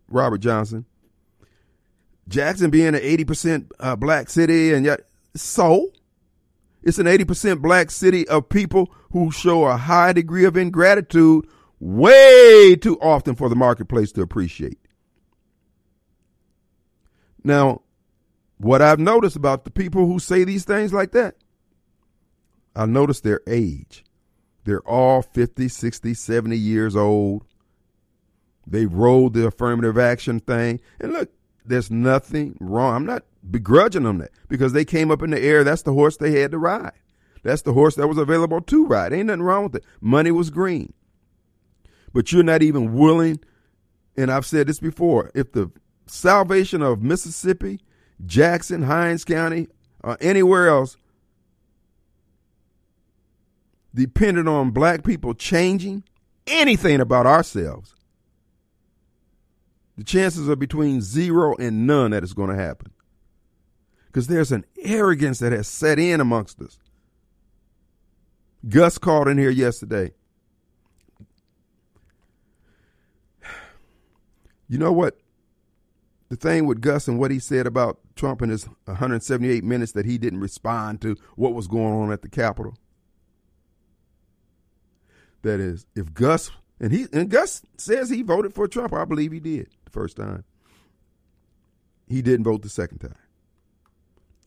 [0.10, 0.86] Robert Johnson,
[2.27, 5.01] Jackson being an 80% uh, black city, and yet,
[5.36, 5.91] so
[6.88, 11.45] it's an 80% black city of people who show a high degree of ingratitude
[11.82, 14.80] way too often for the marketplace to appreciate.
[17.43, 17.82] Now,
[18.58, 21.36] what I've noticed about the people who say these things like that,
[22.73, 24.06] I notice their age.
[24.63, 27.43] They're all 50, 60, 70 years old.
[28.65, 30.80] They've rolled the affirmative action thing.
[31.02, 31.32] And look,
[31.67, 32.95] there's nothing wrong.
[32.95, 35.63] I'm not begrudging them that because they came up in the air.
[35.63, 36.93] That's the horse they had to ride.
[37.43, 39.13] That's the horse that was available to ride.
[39.13, 39.86] Ain't nothing wrong with it.
[40.01, 40.93] Money was green.
[42.13, 43.39] But you're not even willing,
[44.15, 45.71] and I've said this before, if the
[46.08, 47.80] salvation of Mississippi,
[48.25, 49.67] Jackson, Hinds County,
[50.03, 50.97] or anywhere else
[53.93, 56.03] dependent on black people changing
[56.45, 57.93] anything about ourselves,
[59.97, 62.91] the chances are between zero and none that it's going to happen.
[64.07, 66.79] Because there's an arrogance that has set in amongst us.
[68.67, 70.13] Gus called in here yesterday.
[74.69, 75.17] You know what?
[76.27, 80.05] The thing with Gus and what he said about Trump in his 178 minutes that
[80.05, 82.73] he didn't respond to what was going on at the Capitol
[85.47, 88.93] that is, if Gus And he and Gus says he voted for Trump.
[88.93, 90.43] I believe he did the first time.
[92.07, 93.15] He didn't vote the second time.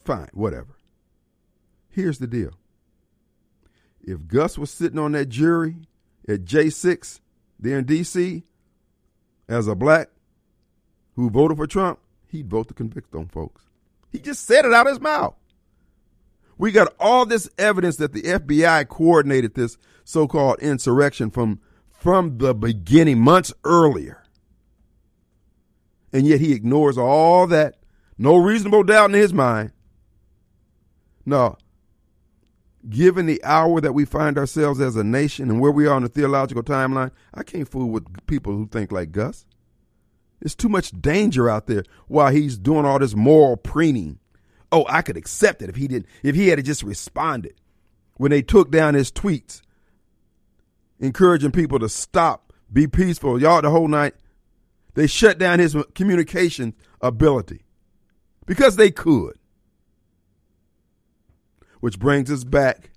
[0.05, 0.77] Fine, whatever.
[1.91, 2.53] Here's the deal.
[4.01, 5.77] If Gus was sitting on that jury
[6.27, 7.21] at J6
[7.59, 8.45] there in D.C.
[9.49, 10.09] as a black
[11.17, 13.65] who voted for Trump, he'd vote to convict them folks.
[14.11, 15.35] He just said it out of his mouth.
[16.57, 21.61] We got all this evidence that the FBI coordinated this so-called insurrection from
[22.01, 24.25] from the beginning, months earlier.
[26.13, 27.77] And yet he ignores all that.
[28.19, 29.73] No reasonable doubt in his mind.
[31.25, 31.57] No.
[32.89, 36.03] Given the hour that we find ourselves as a nation and where we are on
[36.03, 39.45] the theological timeline, I can't fool with people who think like Gus.
[40.41, 44.19] There's too much danger out there while he's doing all this moral preening.
[44.73, 47.55] Oh, I could accept it if he didn't, if he had just responded
[48.17, 49.61] when they took down his tweets,
[51.01, 54.15] encouraging people to stop, be peaceful, y'all the whole night.
[54.95, 57.65] They shut down his communication ability
[58.47, 59.39] because they could.
[61.81, 62.91] Which brings us back.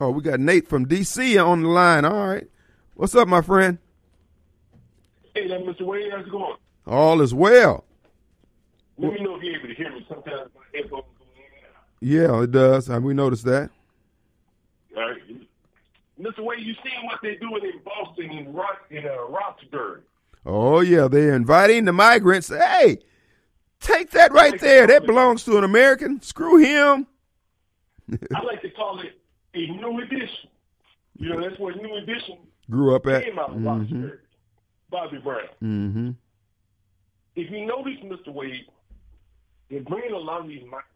[0.00, 2.04] Oh, we got Nate from DC on the line.
[2.04, 2.46] All right.
[2.94, 3.78] What's up, my friend?
[5.34, 5.82] Hey, that Mr.
[5.82, 6.56] Wade, how's it going?
[6.86, 7.84] All is well.
[8.98, 10.04] Let me know if you're able to hear me.
[10.08, 11.24] Sometimes my headphones go
[12.02, 12.88] in Yeah, it does.
[12.88, 13.70] We noticed that.
[14.96, 15.18] All right.
[16.20, 16.40] Mr.
[16.40, 20.02] Wade, you seen what they're doing in Boston and Rock in uh, Roxbury?
[20.44, 22.48] Oh yeah, they're inviting the migrants.
[22.48, 22.98] Hey,
[23.80, 24.86] take that right there.
[24.86, 26.20] That belongs to an American.
[26.22, 27.06] Screw him.
[28.34, 29.18] I like to call it
[29.54, 30.48] a new edition.
[31.16, 32.38] You know, that's what new edition
[32.70, 33.24] grew up at.
[33.24, 34.08] Came out of mm-hmm.
[34.90, 35.40] Bobby Brown.
[35.62, 36.10] Mm-hmm.
[37.36, 38.32] If you notice, Mr.
[38.32, 38.66] Wade,
[39.70, 40.88] they're bringing a lot of these migrants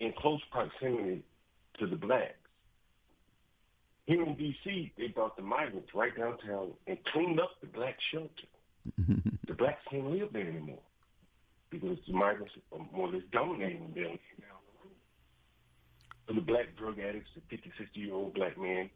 [0.00, 1.22] in close proximity
[1.78, 2.34] to the blacks.
[4.06, 8.28] Here in D.C., they brought the migrants right downtown and cleaned up the black shelter.
[9.46, 10.82] the blacks can't live there anymore
[11.70, 14.58] because the migrants are more or less dominating them now.
[16.28, 18.90] So the black drug addicts, the 50, 60 year old black man,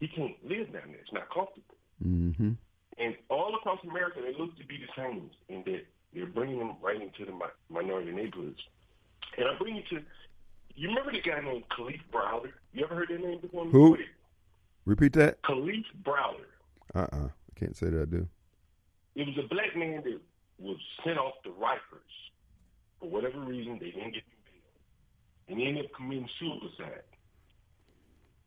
[0.00, 1.00] he can't live down there.
[1.00, 1.76] It's not comfortable.
[2.04, 2.52] Mm-hmm.
[2.98, 6.74] And all across America, they look to be the same in that they're bringing them
[6.82, 7.32] right into the
[7.70, 8.60] minority neighborhoods.
[9.36, 10.02] And I bring you to,
[10.74, 12.52] you remember the guy named Kalief Browder?
[12.72, 13.66] You ever heard that name before?
[13.66, 13.96] Who?
[14.88, 15.42] Repeat that.
[15.42, 16.48] Kalief Browder.
[16.94, 17.28] Uh-uh.
[17.28, 18.26] I can't say that I do.
[19.16, 20.18] It was a black man that
[20.58, 22.16] was sent off to Rikers.
[22.98, 24.72] For whatever reason, they didn't get him bail.
[25.48, 27.04] And he ended up committing suicide.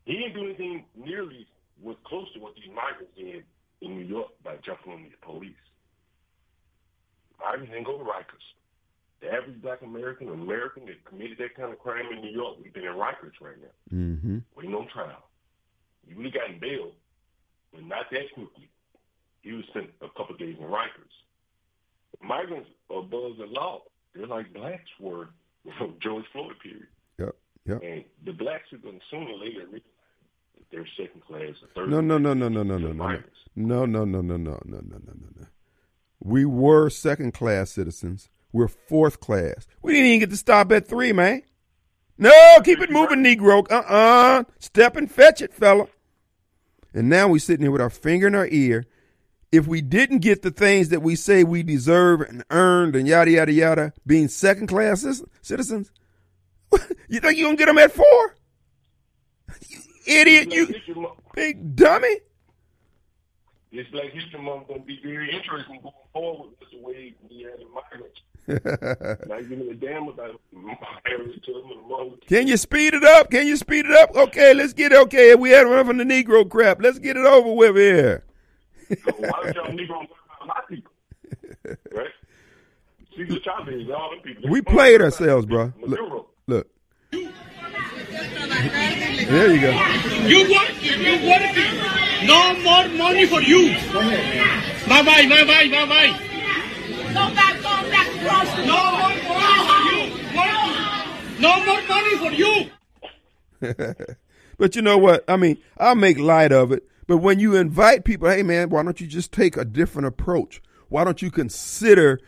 [0.05, 1.45] He didn't do anything nearly
[1.79, 3.43] was close to what these migrants did
[3.81, 5.53] in New York by jumping on the police.
[7.39, 8.47] Migrants didn't go to Rikers.
[9.21, 12.73] The average black American American that committed that kind of crime in New York, we've
[12.73, 13.95] been in Rikers right now.
[13.95, 14.37] Mm-hmm.
[14.55, 15.21] Waiting on trial.
[16.07, 16.91] He would have gotten bail,
[17.73, 18.69] but not that quickly.
[19.41, 21.15] He was spent a couple of days in Rikers.
[22.21, 23.81] Migrants are above the law.
[24.13, 25.29] They're like blacks were
[25.77, 26.87] from George Floyd period.
[27.17, 27.35] Yep.
[27.65, 27.81] Yep.
[27.83, 29.81] And the blacks are going to sooner or later realize
[30.71, 31.89] they're second class or third.
[31.89, 33.19] No, no, no, no, no, no, no, no,
[33.55, 35.47] no, no, no, no, no, no, no, no, no, no.
[36.19, 38.29] We were second class citizens.
[38.53, 39.65] We're fourth class.
[39.81, 41.43] We didn't even get to stop at three, man.
[42.21, 43.65] No, keep it moving, Negro.
[43.71, 45.87] Uh uh Step and fetch it, fella.
[46.93, 48.85] And now we're sitting here with our finger in our ear.
[49.51, 53.31] If we didn't get the things that we say we deserve and earned and yada,
[53.31, 55.03] yada, yada, being second class
[55.41, 55.91] citizens,
[57.09, 58.35] you think you're going to get them at four?
[59.67, 60.73] You idiot, you
[61.33, 62.17] big dummy.
[63.73, 67.41] This Black History Month going to be very interesting going forward with the way we
[67.43, 68.21] have migrants.
[68.47, 70.41] Not giving a damn about
[72.27, 73.29] Can you speed it up?
[73.29, 74.15] Can you speed it up?
[74.15, 74.97] Okay, let's get it.
[74.99, 76.81] Okay, we had enough of the Negro crap.
[76.81, 78.23] Let's get it over with here.
[78.89, 80.91] so why don't y'all Negro about my people?
[81.91, 82.07] Right?
[83.15, 84.49] Cesar Chavez, all them people.
[84.49, 85.73] We played ourselves, bro.
[85.81, 85.99] Look.
[86.47, 86.67] look.
[89.31, 89.71] There you go.
[90.25, 92.27] You work, you working.
[92.27, 93.75] No more money for you.
[94.87, 96.19] Bye bye, bye bye, bye bye.
[97.13, 99.39] Come back, come back, No more money for
[99.89, 100.11] you.
[101.39, 102.69] No more money for you.
[104.57, 105.23] but you know what?
[105.27, 106.87] I mean, I'll make light of it.
[107.07, 110.61] But when you invite people, hey man, why don't you just take a different approach?
[110.89, 112.19] Why don't you consider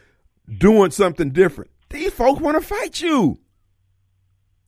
[0.58, 1.72] doing something different?
[1.90, 3.40] These folks want to fight you.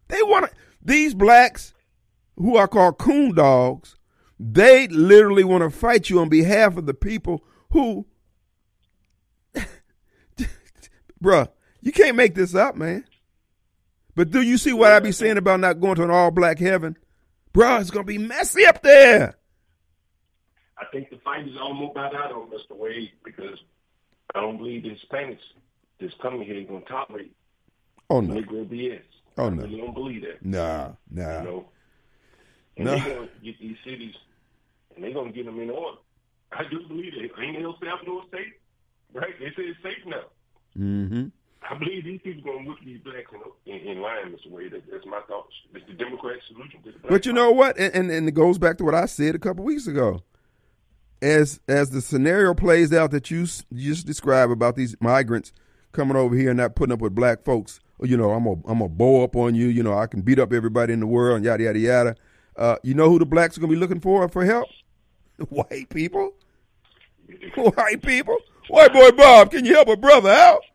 [0.08, 0.52] They want to,
[0.82, 1.74] these blacks
[2.38, 3.96] who are called coon dogs
[4.40, 8.06] they literally want to fight you on behalf of the people who,
[11.26, 11.50] bruh,
[11.82, 13.04] you can't make this up, man.
[14.16, 16.60] But do you see what I be saying about not going to an all black
[16.60, 16.98] heaven?
[17.54, 19.36] Bruh, it's going to be messy up there.
[20.78, 22.78] I think the fight is almost about out on Mr.
[22.78, 23.58] Wade because
[24.34, 25.40] I don't believe the Hispanics
[26.00, 27.34] that's coming here is to tolerate
[28.10, 29.02] Oh no, Negro BS.
[29.38, 29.64] Oh, I no.
[29.64, 30.46] really don't believe that.
[30.46, 31.40] nah, nah.
[31.40, 31.66] You know,
[32.78, 32.92] and No.
[33.00, 34.14] they're going to get these cities,
[34.96, 35.98] and they're going to get them in order.
[36.52, 37.32] I do believe it.
[37.42, 38.54] Ain't El Salvador safe?
[39.14, 39.34] Right?
[39.40, 40.24] They say it's safe now.
[40.78, 41.28] Mm-hmm.
[41.70, 43.32] I believe these people going to whip these blacks
[43.66, 44.52] in, in, in line, Mr.
[44.52, 44.72] Wade.
[44.72, 45.54] That, that's my thoughts.
[45.74, 47.78] It's the Democrat solution to the But you know what?
[47.80, 50.22] And, and and it goes back to what I said a couple weeks ago.
[51.22, 55.54] As as the scenario plays out that you, you just described about these migrants
[55.92, 58.80] coming over here and not putting up with black folks, you know, I'm gonna I'm
[58.80, 59.68] gonna bow up on you.
[59.68, 62.16] You know, I can beat up everybody in the world and yada yada yada.
[62.56, 64.68] Uh, you know who the blacks are gonna be looking for for help?
[65.50, 66.34] White people.
[67.56, 68.38] White people.
[68.70, 70.62] White boy Bob, can you help a brother out?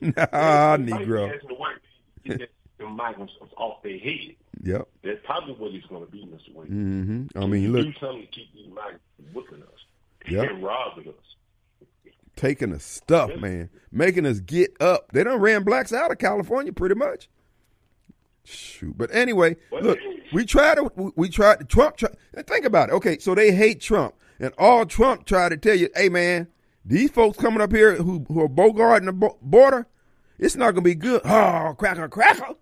[0.00, 1.40] Nah, Negro.
[1.48, 1.74] The white
[2.22, 4.36] people to get the migrants off their head.
[4.62, 4.88] Yep.
[5.02, 6.54] That's probably what it's going to be, Mr.
[6.54, 6.68] Wade.
[6.68, 9.02] hmm I mean, look, do something to keep these migrants
[9.34, 9.68] whipping us
[10.28, 10.50] Yep.
[10.50, 12.12] and robbing us.
[12.36, 15.10] taking the stuff, man, making us get up.
[15.12, 17.28] They done ran blacks out of California pretty much.
[18.44, 19.98] Shoot, but anyway, look,
[20.32, 21.96] we try to we- tried Trump.
[21.96, 22.92] Try, and think about it.
[22.92, 26.46] Okay, so they hate Trump, and all Trump tried to tell you, hey man,
[26.88, 29.86] these folks coming up here who who are bogarting the bo- border,
[30.38, 31.20] it's not gonna be good.
[31.24, 32.54] Oh, cracker, cracker,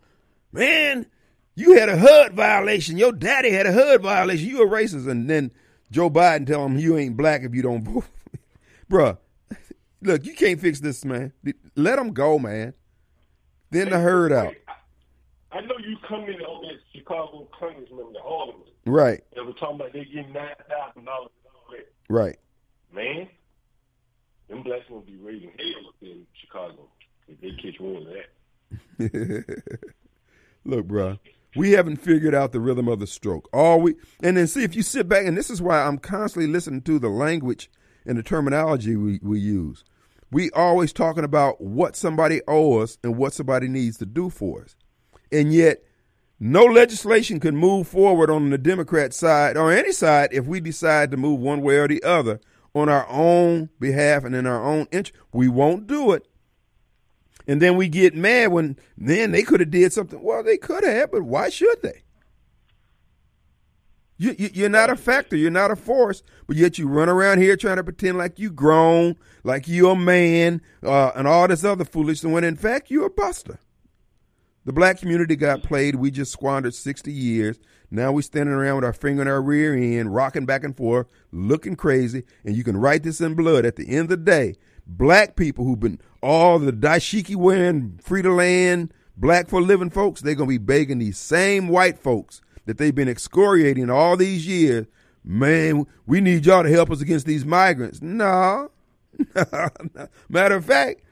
[0.52, 1.06] man,
[1.54, 2.96] you had a HUD violation.
[2.98, 4.48] Your daddy had a HUD violation.
[4.48, 5.50] You a racist, and then
[5.90, 8.04] Joe Biden tell him you ain't black if you don't vote,
[8.90, 9.18] bruh.
[10.02, 11.32] Look, you can't fix this, man.
[11.74, 12.74] Let them go, man.
[13.70, 14.54] Then the herd out.
[15.50, 19.76] I know you come in on that Chicago congressman, the Harlem, Right, and we're talking
[19.76, 21.88] about they getting nine thousand dollars and all that.
[22.08, 22.36] right.
[22.92, 23.28] Man,
[24.48, 26.88] them blacks gonna be raising hell up in Chicago
[27.28, 28.14] if they catch wind of
[28.98, 29.62] that.
[30.64, 31.18] Look, bro,
[31.54, 33.48] we haven't figured out the rhythm of the stroke.
[33.52, 36.50] All we and then see if you sit back, and this is why I'm constantly
[36.50, 37.70] listening to the language
[38.04, 39.84] and the terminology we, we use.
[40.30, 44.76] We always talking about what somebody owes and what somebody needs to do for us.
[45.30, 45.82] And yet
[46.38, 51.10] no legislation can move forward on the Democrat side or any side if we decide
[51.10, 52.40] to move one way or the other
[52.76, 55.18] on our own behalf and in our own interest.
[55.32, 56.28] We won't do it.
[57.48, 60.22] And then we get mad when then they could have did something.
[60.22, 62.02] Well, they could have, but why should they?
[64.18, 65.36] You, you, you're not a factor.
[65.36, 68.50] You're not a force, but yet you run around here trying to pretend like you
[68.50, 72.30] grown, like you're a man, uh, and all this other foolishness.
[72.30, 73.58] When in fact you're a buster.
[74.66, 75.94] The black community got played.
[75.94, 77.60] We just squandered 60 years.
[77.88, 81.06] Now we standing around with our finger in our rear end, rocking back and forth,
[81.30, 82.24] looking crazy.
[82.44, 83.64] And you can write this in blood.
[83.64, 88.22] At the end of the day, black people who've been all the dashiki wearing, free
[88.22, 92.42] to land, black for living folks, they're going to be begging these same white folks
[92.64, 94.88] that they've been excoriating all these years.
[95.22, 98.02] Man, we need y'all to help us against these migrants.
[98.02, 98.72] No.
[100.28, 101.02] Matter of fact,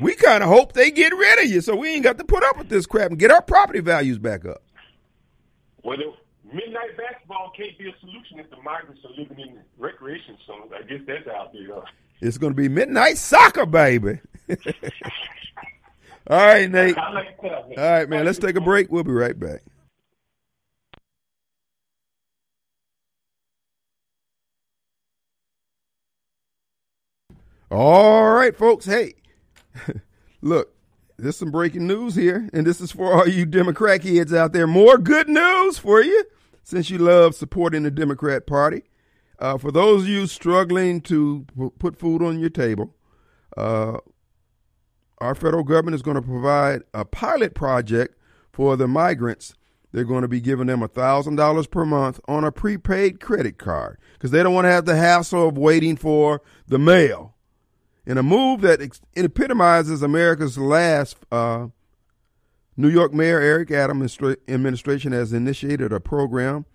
[0.00, 2.42] we kind of hope they get rid of you so we ain't got to put
[2.44, 4.62] up with this crap and get our property values back up.
[5.82, 6.14] Well, if
[6.52, 10.72] midnight basketball can't be a solution if the migrants are living in recreation zones.
[10.74, 11.74] I guess that's out there.
[11.74, 11.82] Huh?
[12.20, 14.20] It's going to be midnight soccer, baby.
[16.30, 16.96] All right, Nate.
[16.96, 17.14] All
[17.76, 18.24] right, man.
[18.24, 18.92] Let's take a break.
[18.92, 19.62] We'll be right back.
[27.72, 28.84] All right, folks.
[28.84, 29.14] Hey,
[30.42, 30.74] look,
[31.18, 34.66] there's some breaking news here, and this is for all you Democrat heads out there.
[34.66, 36.24] More good news for you
[36.62, 38.82] since you love supporting the Democrat Party.
[39.38, 41.46] Uh, for those of you struggling to
[41.78, 42.94] put food on your table,
[43.56, 43.98] uh,
[45.18, 48.16] our federal government is going to provide a pilot project
[48.52, 49.54] for the migrants.
[49.92, 54.30] They're going to be giving them $1,000 per month on a prepaid credit card because
[54.30, 57.31] they don't want to have the hassle of waiting for the mail.
[58.04, 58.80] In a move that
[59.14, 61.68] epitomizes America's last, uh,
[62.76, 66.66] New York Mayor Eric Adams administra- administration has initiated a program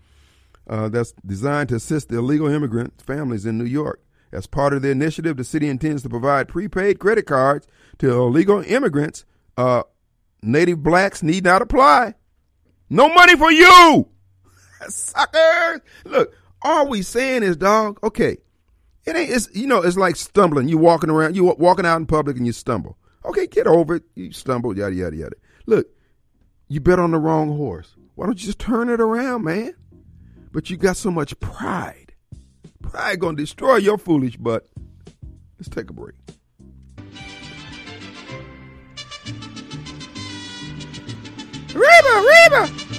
[0.68, 4.00] uh, that's designed to assist the illegal immigrant families in New York.
[4.32, 7.66] As part of the initiative, the city intends to provide prepaid credit cards
[7.98, 9.24] to illegal immigrants.
[9.56, 9.82] Uh,
[10.42, 12.14] native blacks need not apply.
[12.90, 14.08] No money for you,
[14.88, 15.80] suckers.
[16.04, 17.98] Look, all we saying is, dog.
[18.02, 18.38] Okay,
[19.08, 19.30] it ain't.
[19.30, 20.68] It's you know, it's like stumbling.
[20.68, 22.98] You walking around, you wa- walking out in public and you stumble.
[23.24, 24.02] Okay, get over it.
[24.14, 25.36] You stumble, yada yada yada.
[25.66, 25.86] Look,
[26.68, 27.94] you bet on the wrong horse.
[28.14, 29.74] Why don't you just turn it around, man?
[30.52, 32.12] But you got so much pride.
[32.82, 34.66] Pride gonna destroy your foolish butt.
[35.58, 36.14] Let's take a break.
[41.74, 42.97] Reba, Reba.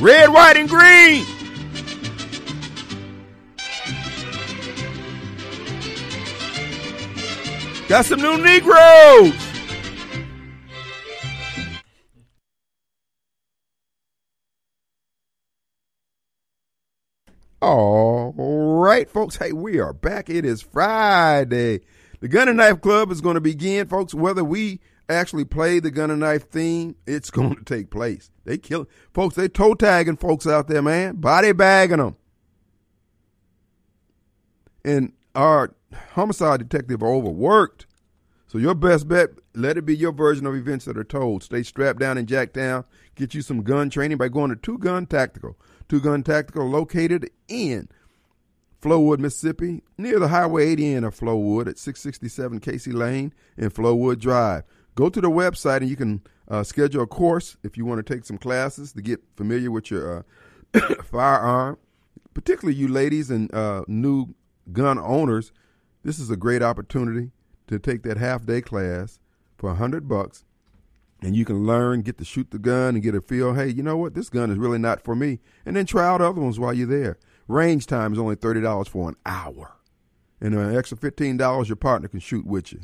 [0.00, 1.26] Red, white, and green.
[7.88, 9.34] Got some new Negroes.
[17.60, 18.32] All
[18.80, 19.36] right, folks.
[19.36, 20.30] Hey, we are back.
[20.30, 21.80] It is Friday.
[22.20, 24.14] The Gun and Knife Club is going to begin, folks.
[24.14, 28.30] Whether we actually play the gun and knife theme, it's going to take place.
[28.44, 29.34] They kill folks.
[29.34, 31.16] They toe tagging folks out there, man.
[31.16, 32.16] Body bagging them.
[34.84, 35.74] And our
[36.12, 37.86] homicide detective are overworked.
[38.46, 41.42] So your best bet, let it be your version of events that are told.
[41.42, 42.84] Stay strapped down in Jacktown.
[43.14, 45.58] Get you some gun training by going to Two Gun Tactical.
[45.86, 47.88] Two Gun Tactical located in
[48.80, 54.18] Flowood, Mississippi, near the Highway 80 end of Flowood at 667 Casey Lane and Flowood
[54.18, 54.62] Drive.
[54.98, 58.14] Go to the website and you can uh, schedule a course if you want to
[58.14, 60.26] take some classes to get familiar with your
[60.74, 61.78] uh, firearm.
[62.34, 64.34] Particularly you ladies and uh, new
[64.72, 65.52] gun owners,
[66.02, 67.30] this is a great opportunity
[67.68, 69.20] to take that half day class
[69.56, 70.44] for a hundred bucks
[71.22, 73.84] and you can learn, get to shoot the gun and get a feel, hey, you
[73.84, 75.38] know what, this gun is really not for me.
[75.64, 77.18] And then try out other ones while you're there.
[77.46, 79.76] Range time is only $30 for an hour.
[80.40, 82.80] And an extra $15 your partner can shoot with you.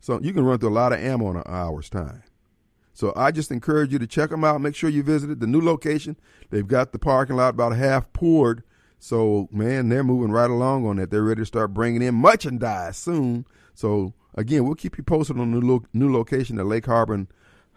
[0.00, 2.22] So you can run through a lot of ammo in an hour's time.
[2.92, 4.60] So I just encourage you to check them out.
[4.60, 5.40] Make sure you visit it.
[5.40, 6.16] The new location,
[6.50, 8.62] they've got the parking lot about half poured.
[8.98, 11.10] So, man, they're moving right along on that.
[11.10, 13.46] They're ready to start bringing in merchandise soon.
[13.74, 17.26] So, again, we'll keep you posted on the new, lo- new location at Lake Harbor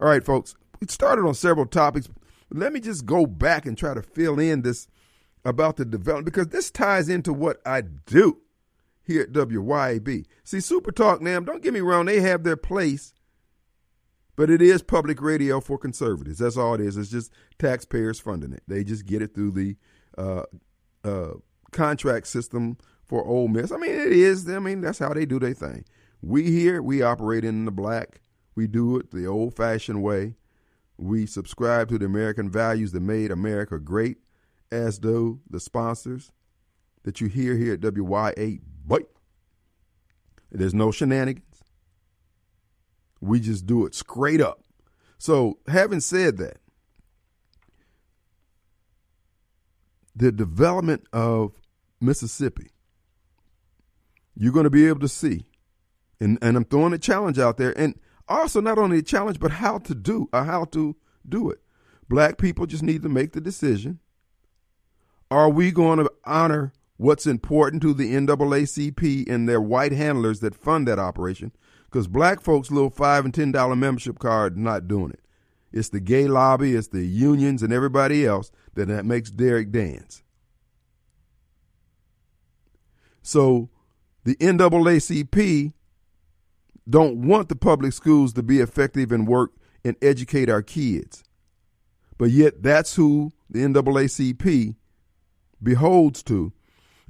[0.00, 2.08] All right, folks, we started on several topics.
[2.52, 4.86] Let me just go back and try to fill in this
[5.44, 8.38] about the development because this ties into what I do
[9.02, 10.24] here at WYAB.
[10.44, 13.12] See, Super Talk now, don't get me wrong, they have their place,
[14.36, 16.38] but it is public radio for conservatives.
[16.38, 16.96] That's all it is.
[16.96, 18.62] It's just taxpayers funding it.
[18.66, 19.76] They just get it through the
[20.16, 20.44] uh,
[21.04, 21.34] uh,
[21.70, 23.72] contract system for Ole Miss.
[23.72, 24.48] I mean, it is.
[24.48, 25.84] I mean, that's how they do their thing.
[26.22, 28.20] We here, we operate in the black.
[28.54, 30.36] We do it the old fashioned way.
[30.96, 34.18] We subscribe to the American values that made America great,
[34.70, 36.32] as do the sponsors
[37.02, 38.60] that you hear here at WYA.
[38.86, 39.10] But
[40.50, 41.51] there's no shenanigans.
[43.22, 44.62] We just do it straight up.
[45.16, 46.58] So, having said that,
[50.14, 51.52] the development of
[52.00, 52.70] Mississippi,
[54.34, 55.46] you're going to be able to see,
[56.18, 59.52] and, and I'm throwing a challenge out there, and also not only a challenge, but
[59.52, 60.96] how to do, or how to
[61.26, 61.60] do it.
[62.08, 64.00] Black people just need to make the decision.
[65.30, 70.56] Are we going to honor what's important to the NAACP and their white handlers that
[70.56, 71.52] fund that operation?
[71.92, 75.20] Because black folks' little five and ten dollar membership card not doing it.
[75.72, 80.22] It's the gay lobby, it's the unions, and everybody else that, that makes Derrick dance.
[83.20, 83.68] So
[84.24, 85.74] the NAACP
[86.88, 89.52] don't want the public schools to be effective and work
[89.84, 91.22] and educate our kids.
[92.16, 94.76] But yet that's who the NAACP
[95.62, 96.54] beholds to.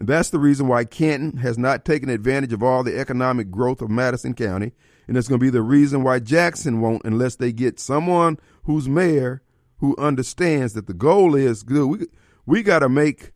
[0.02, 3.80] And that's the reason why Canton has not taken advantage of all the economic growth
[3.80, 4.72] of Madison County.
[5.06, 8.88] And it's going to be the reason why Jackson won't unless they get someone who's
[8.88, 9.42] mayor
[9.76, 11.86] who understands that the goal is good.
[11.86, 12.06] We,
[12.46, 13.30] we got to make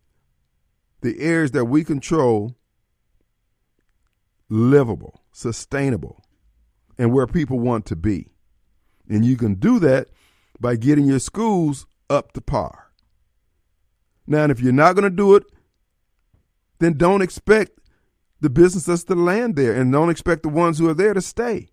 [1.03, 2.57] the areas that we control
[4.49, 6.25] livable, sustainable,
[6.99, 8.33] and where people want to be.
[9.09, 10.09] And you can do that
[10.59, 12.91] by getting your schools up to par.
[14.27, 15.45] Now, if you're not going to do it,
[16.79, 17.79] then don't expect
[18.41, 21.71] the businesses to land there and don't expect the ones who are there to stay.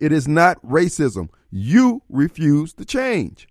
[0.00, 1.28] It is not racism.
[1.50, 3.48] You refuse to change.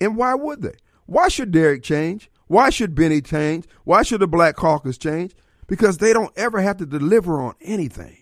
[0.00, 0.74] And why would they?
[1.06, 2.30] Why should Derrick change?
[2.46, 3.66] Why should Bennie change?
[3.84, 5.34] Why should the Black Caucus change?
[5.66, 8.16] Because they don't ever have to deliver on anything.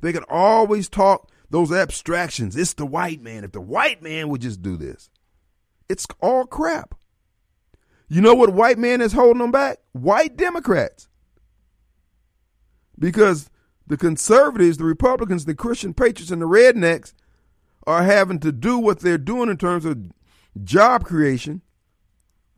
[0.00, 2.56] They can always talk those abstractions.
[2.56, 3.44] It's the white man.
[3.44, 5.10] If the white man would just do this,
[5.88, 6.96] it's all crap.
[8.12, 9.78] You know what white man is holding them back?
[9.92, 11.08] White Democrats.
[12.98, 13.48] Because
[13.86, 17.14] the conservatives, the Republicans, the Christian patriots, and the rednecks
[17.86, 20.12] are having to do what they're doing in terms of
[20.62, 21.62] job creation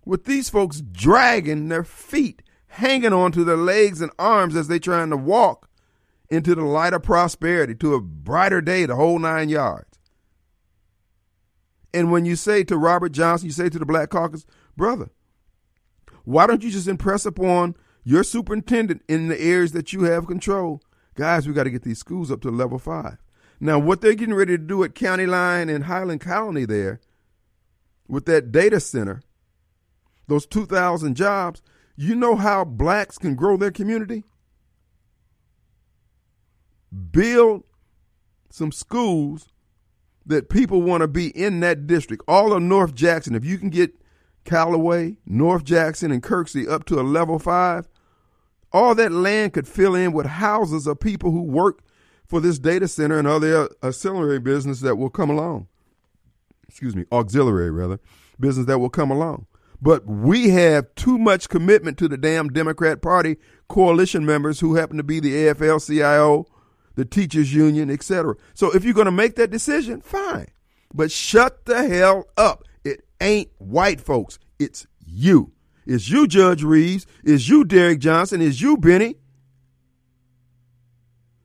[0.04, 5.10] with these folks dragging their feet, hanging onto their legs and arms as they're trying
[5.10, 5.70] to walk
[6.30, 10.00] into the light of prosperity, to a brighter day, the whole nine yards.
[11.92, 14.44] And when you say to Robert Johnson, you say to the Black Caucus,
[14.76, 15.10] brother,
[16.24, 20.82] why don't you just impress upon your superintendent in the areas that you have control?
[21.14, 23.18] Guys, we got to get these schools up to level five.
[23.60, 27.00] Now, what they're getting ready to do at County Line and Highland Colony there
[28.08, 29.22] with that data center,
[30.26, 31.62] those 2,000 jobs,
[31.96, 34.24] you know how blacks can grow their community?
[37.10, 37.64] Build
[38.50, 39.48] some schools
[40.26, 42.24] that people want to be in that district.
[42.26, 43.94] All of North Jackson, if you can get
[44.44, 47.88] Callaway, North Jackson, and Kirksey up to a level five,
[48.72, 51.80] all that land could fill in with houses of people who work
[52.26, 55.68] for this data center and other auxiliary business that will come along.
[56.68, 58.00] Excuse me, auxiliary rather,
[58.40, 59.46] business that will come along.
[59.80, 63.36] But we have too much commitment to the damn Democrat Party
[63.68, 66.46] coalition members who happen to be the AFL CIO,
[66.94, 68.34] the teachers union, etc.
[68.54, 70.48] So if you're going to make that decision, fine.
[70.92, 72.64] But shut the hell up.
[73.20, 74.38] Ain't white folks.
[74.58, 75.52] It's you.
[75.86, 77.06] It's you, Judge Reeves.
[77.22, 78.40] It's you, Derrick Johnson.
[78.40, 79.16] It's you, Bennie.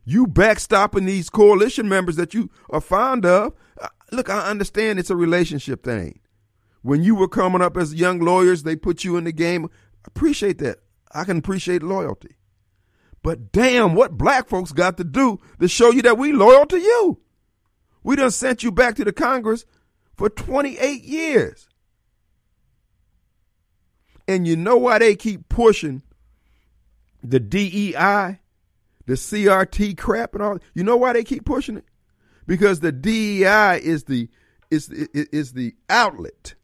[0.05, 3.53] You backstopping these coalition members that you are fond of.
[3.79, 6.19] Uh, look, I understand it's a relationship thing.
[6.81, 9.69] When you were coming up as young lawyers, they put you in the game.
[10.05, 10.79] Appreciate that.
[11.11, 12.35] I can appreciate loyalty.
[13.21, 16.79] But damn, what black folks got to do to show you that we loyal to
[16.79, 17.19] you?
[18.01, 19.65] We done sent you back to the Congress
[20.19, 21.69] for 28 years.
[24.27, 26.03] And you know why they keep pushing
[27.23, 28.39] the DEI,
[29.05, 30.59] the CRT crap and all?
[30.73, 31.85] You know why they keep pushing it?
[32.45, 34.29] Because the DEI is the
[34.69, 36.55] is is the outlet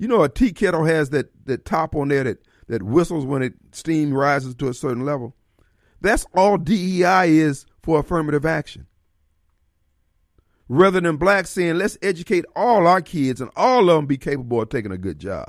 [0.00, 3.42] you know, a tea kettle has that, that top on there that, that whistles when
[3.42, 5.36] it steam rises to a certain level.
[6.00, 8.86] That's all DEI is for affirmative action.
[10.72, 14.62] Rather than blacks saying, let's educate all our kids and all of them be capable
[14.62, 15.48] of taking a good job.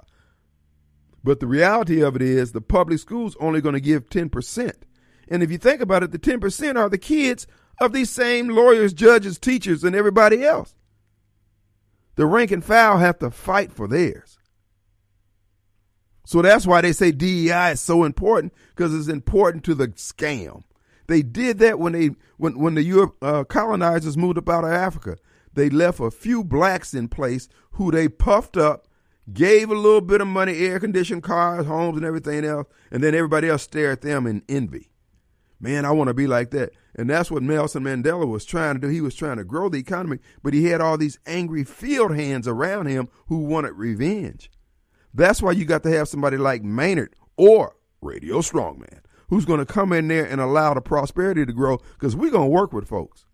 [1.23, 4.73] But the reality of it is the public schools only going to give 10%.
[5.27, 7.45] And if you think about it, the 10% are the kids
[7.79, 10.73] of these same lawyers, judges, teachers, and everybody else.
[12.15, 14.39] The rank and file have to fight for theirs.
[16.25, 20.63] So that's why they say DEI is so important because it's important to the scam.
[21.11, 24.71] They did that when they when when the Europe uh, colonizers moved up out of
[24.71, 25.17] Africa.
[25.53, 28.87] They left a few blacks in place who they puffed up,
[29.33, 33.13] gave a little bit of money, air conditioned cars, homes, and everything else, and then
[33.13, 34.89] everybody else stared at them in envy.
[35.59, 36.71] Man, I want to be like that.
[36.95, 38.87] And that's what Nelson Mandela was trying to do.
[38.87, 42.47] He was trying to grow the economy, but he had all these angry field hands
[42.47, 44.49] around him who wanted revenge.
[45.13, 49.01] That's why you got to have somebody like Maynard or Radio Strongman
[49.31, 52.49] who's going to come in there and allow the prosperity to grow because we're going
[52.49, 53.25] to work with folks.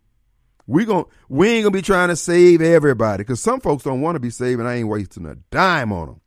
[0.67, 4.15] We going we ain't gonna be trying to save everybody because some folks don't want
[4.15, 6.21] to be saved, and I ain't wasting a dime on them.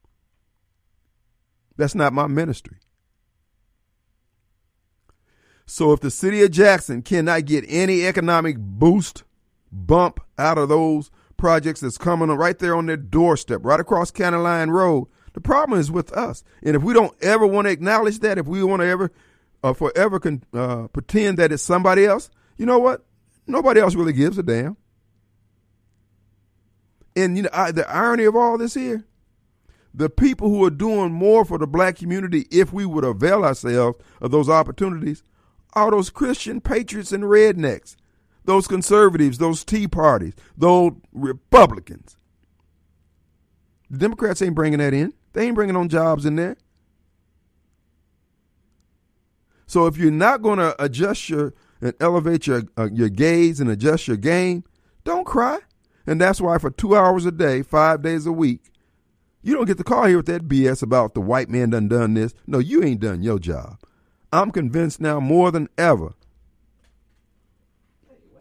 [1.76, 2.78] That's not my ministry.
[5.66, 9.24] So if the city of Jackson cannot get any economic boost,
[9.70, 14.38] bump out of those projects that's coming right there on their doorstep, right across County
[14.38, 16.42] Line Road, the problem is with us.
[16.62, 19.12] And if we don't ever want to acknowledge that, if we want to ever
[19.62, 23.04] uh, forever con- uh, pretend that it's somebody else, you know what?
[23.46, 24.76] Nobody else really gives a damn.
[27.16, 29.04] And you know I, the irony of all this here,
[29.92, 33.98] the people who are doing more for the black community, if we would avail ourselves
[34.20, 35.22] of those opportunities,
[35.72, 37.96] are those Christian patriots and rednecks,
[38.44, 42.16] those conservatives, those Tea Parties, those Republicans.
[43.90, 45.12] The Democrats ain't bringing that in.
[45.32, 46.56] They ain't bringing on jobs in there.
[49.70, 53.70] So if you're not going to adjust your and elevate your uh, your gaze and
[53.70, 54.64] adjust your game,
[55.04, 55.60] don't cry.
[56.08, 58.72] And that's why for two hours a day, five days a week,
[59.42, 62.14] you don't get to call here with that BS about the white man done done
[62.14, 62.34] this.
[62.48, 63.78] No, you ain't done your job.
[64.32, 66.14] I'm convinced now more than ever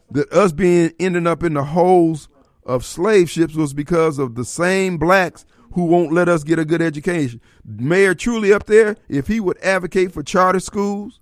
[0.09, 2.27] that us being ending up in the holes
[2.63, 6.65] of slave ships was because of the same blacks who won't let us get a
[6.65, 7.41] good education.
[7.65, 11.19] Mayor Truly up there, if he would advocate for charter schools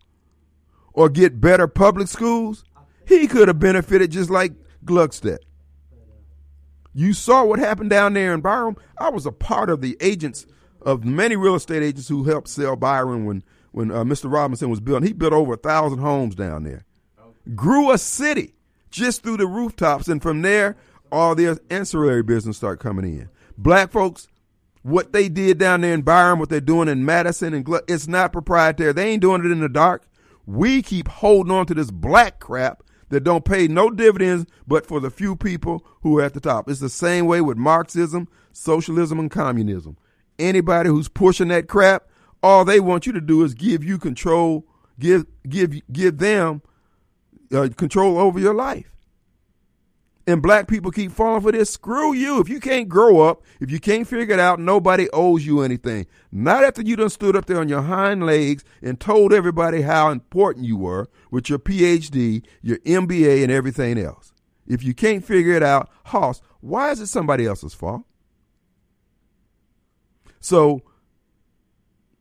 [0.94, 2.64] or get better public schools,
[3.06, 4.54] he could have benefited just like
[4.86, 5.40] Gluckstadt.
[6.94, 8.76] You saw what happened down there in Byram.
[8.98, 10.48] I was a part of the agents
[10.82, 14.32] of many real estate agents who helped sell Byram when when uh, Mr.
[14.32, 15.06] Robinson was building.
[15.06, 16.86] He built over a thousand homes down there,
[17.54, 18.56] grew a city
[18.90, 20.76] just through the rooftops, and from there,
[21.12, 23.30] all the ancillary business start coming in.
[23.58, 24.28] Black folks,
[24.88, 28.08] What they did down there in Byram, what they're doing in Madison and Glut, it's
[28.08, 28.94] not proprietary.
[28.94, 30.08] They ain't doing it in the dark.
[30.46, 35.02] We keep holding on to this black crap that don't pay no dividends but for
[35.02, 36.70] the few people who are at the top.
[36.70, 39.98] It's the same way with Marxism, socialism, and communism.
[40.40, 42.08] Anybody who's pushing that crap,
[42.42, 44.66] all they want you to do is give you control,
[44.98, 46.62] give give give them
[47.54, 48.96] uh, control over your life.
[50.28, 51.70] And black people keep falling for this.
[51.70, 52.42] Screw you.
[52.42, 56.06] If you can't grow up, if you can't figure it out, nobody owes you anything.
[56.34, 60.10] Not after you done stood up there on your hind legs and told everybody how
[60.10, 64.34] important you were with your PhD, your MBA, and everything else.
[64.68, 68.04] If you can't figure it out, Hoss, why is it somebody else's fault?
[70.42, 70.82] So,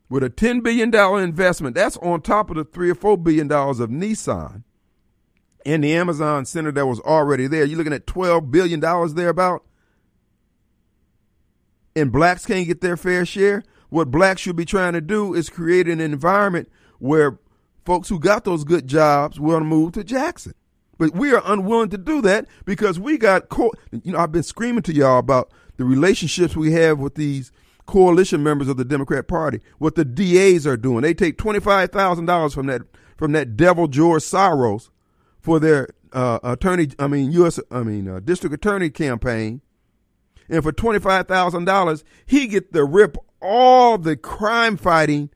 [0.09, 3.91] with a $10 billion investment, that's on top of the 3 or $4 billion of
[3.91, 4.63] Nissan
[5.67, 7.65] in the Amazon Center that was already there.
[7.65, 9.65] You're looking at $12 billion thereabout.
[11.97, 13.65] And blacks can't get their fair share.
[13.89, 17.41] What blacks should be trying to do is create an environment where
[17.85, 20.55] folks who got those good jobs will move to Jackson.
[20.99, 24.45] But we are unwilling to do that because we got, co- you know, I've been
[24.45, 27.51] screaming to y'all about the relationships we have with these
[27.87, 31.03] coalition members of the Democrat Party, what the DAs are doing.
[31.03, 32.83] They take $25,000 from that,
[33.17, 34.91] from that devil George Soros
[35.47, 37.61] for their uh, attorney, I mean U.S.
[37.71, 39.61] I mean uh, district attorney campaign,
[40.49, 45.31] and for twenty five thousand dollars, he get to rip all the crime fighting,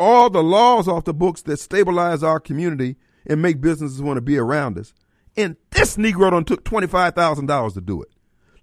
[0.00, 4.20] all the laws off the books that stabilize our community and make businesses want to
[4.20, 4.92] be around us.
[5.36, 8.08] And this Negro done took twenty five thousand dollars to do it.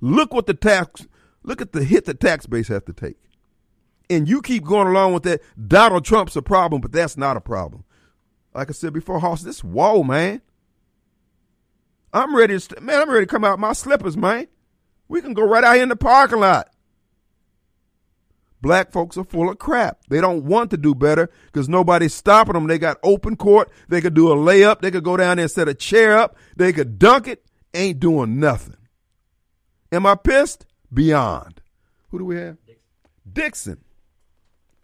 [0.02, 1.08] Look what the tax,
[1.44, 3.16] look at the hit the tax base has to take.
[4.10, 5.42] And you keep going along with that.
[5.66, 7.86] Donald Trump's a problem, but that's not a problem.
[8.54, 10.42] Like I said before, Hoss, this whoa, man.
[12.14, 14.48] I'm ready to, man, I'm ready to come out my slippers, man.
[15.08, 16.70] We can go right out here in the parking lot.
[18.62, 20.00] Black folks are full of crap.
[20.10, 22.68] They don't want to do better because nobody's stopping them.
[22.68, 23.70] They got open court.
[23.88, 24.82] They could do a layup.
[24.82, 26.36] They could go down there and set a chair up.
[26.56, 27.44] They could dunk it.
[27.74, 28.78] Ain't doing nothing.
[29.92, 30.66] Am I pissed?
[30.92, 31.62] Beyond.
[32.10, 32.58] Who do we have?
[33.32, 33.84] Dixon.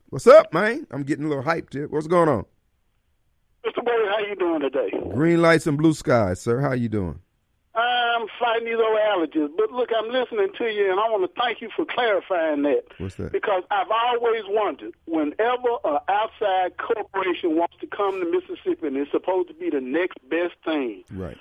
[0.09, 0.85] What's up, man?
[0.91, 1.87] I'm getting a little hyped here.
[1.87, 2.45] What's going on?
[3.65, 3.83] Mr.
[3.83, 4.89] Boyd, how you doing today?
[5.13, 6.59] Green lights and blue skies, sir.
[6.59, 7.19] How you doing?
[7.75, 11.41] I'm fighting these old allergies, but look, I'm listening to you, and I want to
[11.41, 12.83] thank you for clarifying that.
[12.99, 13.31] What's that?
[13.31, 19.09] Because I've always wondered, whenever an outside corporation wants to come to Mississippi, and it's
[19.11, 21.37] supposed to be the next best thing, Right.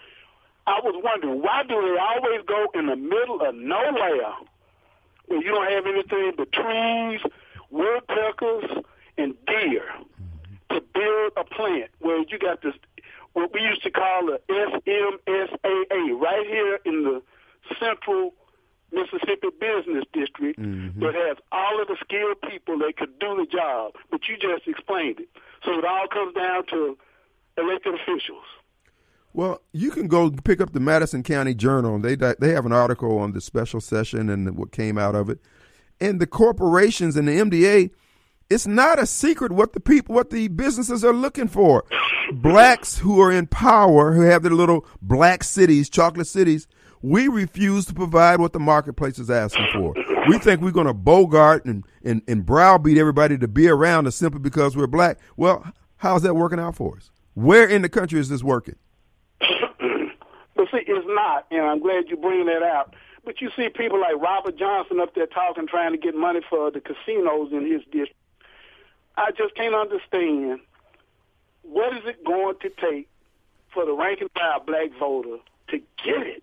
[0.66, 4.32] I was wondering why do they always go in the middle of nowhere,
[5.26, 7.20] where you don't have anything but trees,
[7.70, 8.84] woodpeckers,
[9.18, 9.84] and deer,
[10.74, 12.74] to build a plant where you got this
[13.34, 17.22] what we used to call the SMSAA right here in the
[17.80, 18.34] central
[18.92, 21.00] Mississippi Business District mm-hmm.
[21.00, 23.94] that has all of the skilled people that could do the job.
[24.10, 25.28] But you just explained it.
[25.64, 26.98] So it all comes down to
[27.56, 28.44] elected officials.
[29.34, 31.98] Well, you can go pick up the Madison County Journal.
[31.98, 35.38] They they have an article on the special session and what came out of it.
[36.00, 37.90] And the corporations and the MDA,
[38.52, 41.84] it's not a secret what the people, what the businesses are looking for.
[42.32, 46.66] Blacks who are in power, who have their little black cities, chocolate cities,
[47.00, 49.94] we refuse to provide what the marketplace is asking for.
[50.28, 54.14] We think we're going to bogart and, and, and browbeat everybody to be around us
[54.14, 55.18] simply because we're black.
[55.36, 57.10] Well, how's that working out for us?
[57.34, 58.76] Where in the country is this working?
[60.54, 62.94] But see, it's not, and I'm glad you bring that out.
[63.24, 66.70] But you see people like Robert Johnson up there talking, trying to get money for
[66.70, 68.14] the casinos in his district.
[69.16, 70.60] I just can't understand
[71.62, 73.08] what is it going to take
[73.72, 75.38] for the rank and file black voter
[75.68, 76.42] to get it.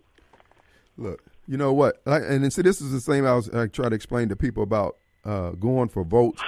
[0.96, 2.00] Look, you know what?
[2.06, 4.96] And see, this is the same I was I try to explain to people about
[5.24, 6.42] uh, going for votes.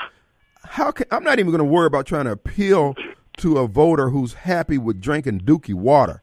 [0.65, 2.95] How can I'm not even going to worry about trying to appeal
[3.39, 6.23] to a voter who's happy with drinking Dookie water,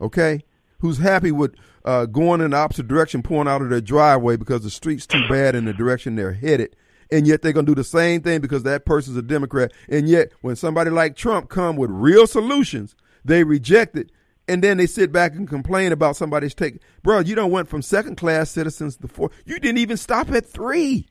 [0.00, 0.44] okay?
[0.80, 4.62] Who's happy with uh, going in the opposite direction, pulling out of their driveway because
[4.62, 6.74] the street's too bad in the direction they're headed,
[7.10, 9.72] and yet they're going to do the same thing because that person's a Democrat.
[9.88, 12.94] And yet, when somebody like Trump come with real solutions,
[13.24, 14.10] they reject it,
[14.46, 16.80] and then they sit back and complain about somebody's take.
[17.02, 19.30] Bro, you don't went from second class citizens to four.
[19.44, 21.08] You didn't even stop at three.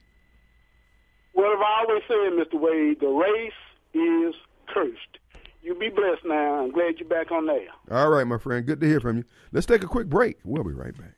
[1.33, 2.59] What have I always said, Mr.
[2.59, 2.99] Wade?
[2.99, 3.53] The race
[3.93, 4.33] is
[4.67, 5.19] cursed.
[5.61, 6.63] You be blessed now.
[6.63, 7.67] I'm glad you're back on there.
[7.91, 8.65] All right, my friend.
[8.65, 9.23] Good to hear from you.
[9.51, 10.37] Let's take a quick break.
[10.43, 11.16] We'll be right back.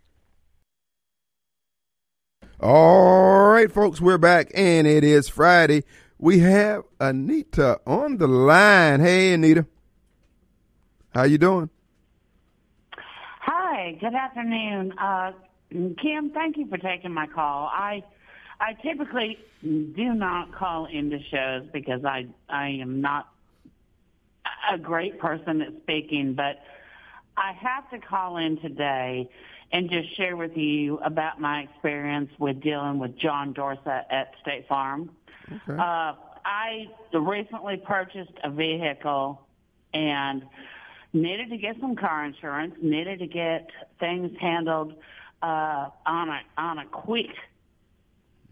[2.62, 5.86] All right, folks, we're back, and it is Friday.
[6.18, 9.00] We have Anita on the line.
[9.00, 9.66] Hey, Anita.
[11.16, 11.70] How you doing?
[13.40, 14.92] Hi, good afternoon.
[15.00, 15.32] Uh,
[15.72, 17.68] Kim, thank you for taking my call.
[17.72, 18.04] I
[18.60, 23.30] I typically do not call into shows because I I am not
[24.70, 26.60] a great person at speaking, but
[27.38, 29.30] I have to call in today
[29.72, 34.68] and just share with you about my experience with dealing with John Dorsett at State
[34.68, 35.12] Farm.
[35.48, 35.80] Okay.
[35.80, 36.14] Uh,
[36.46, 39.42] I recently purchased a vehicle
[39.94, 40.44] and
[41.14, 44.94] needed to get some car insurance, needed to get things handled
[45.42, 47.30] uh, on a on a quick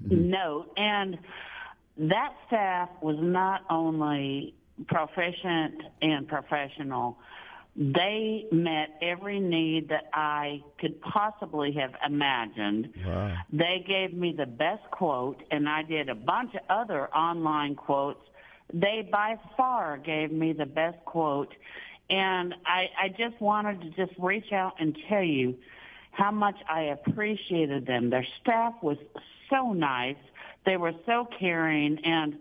[0.09, 1.17] note, and
[1.97, 4.53] that staff was not only
[4.87, 7.17] proficient and professional.
[7.77, 12.91] They met every need that I could possibly have imagined.
[13.05, 13.37] Wow.
[13.53, 18.21] They gave me the best quote, and I did a bunch of other online quotes.
[18.73, 21.53] They by far gave me the best quote,
[22.09, 25.55] and I, I just wanted to just reach out and tell you
[26.11, 28.09] how much I appreciated them.
[28.09, 28.97] Their staff was
[29.51, 30.17] so nice.
[30.65, 32.39] They were so caring, and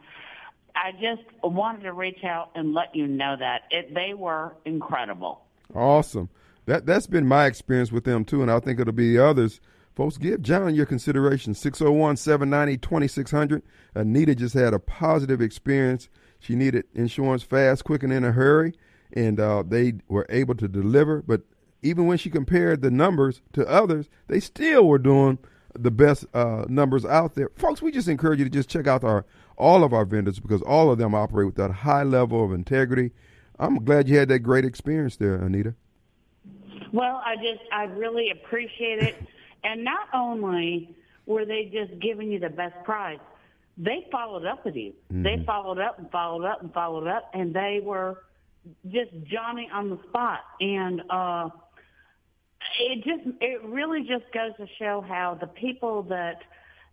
[0.76, 5.42] I just wanted to reach out and let you know that it, they were incredible.
[5.74, 6.28] Awesome.
[6.66, 9.60] That that's been my experience with them too, and I think it'll be others.
[9.94, 11.54] Folks, give John your consideration.
[11.54, 13.62] 601-790-2600.
[13.94, 16.10] Anita just had a positive experience.
[16.38, 18.74] She needed insurance fast, quick, and in a hurry,
[19.14, 21.22] and uh, they were able to deliver.
[21.22, 21.44] But
[21.82, 25.38] even when she compared the numbers to others, they still were doing
[25.78, 27.50] the best uh, numbers out there.
[27.56, 29.24] Folks, we just encourage you to just check out our
[29.56, 33.10] all of our vendors because all of them operate with that high level of integrity.
[33.58, 35.74] I'm glad you had that great experience there, Anita.
[36.92, 39.16] Well, I just, I really appreciate it.
[39.64, 43.18] and not only were they just giving you the best price,
[43.78, 44.92] they followed up with you.
[45.10, 48.22] They followed up and followed up and followed up, and they were
[48.88, 50.40] just Johnny on the spot.
[50.60, 51.50] And uh,
[52.80, 56.42] it just, it really just goes to show how the people that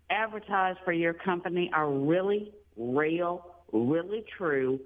[0.09, 4.79] advertise for your company are really real, really true,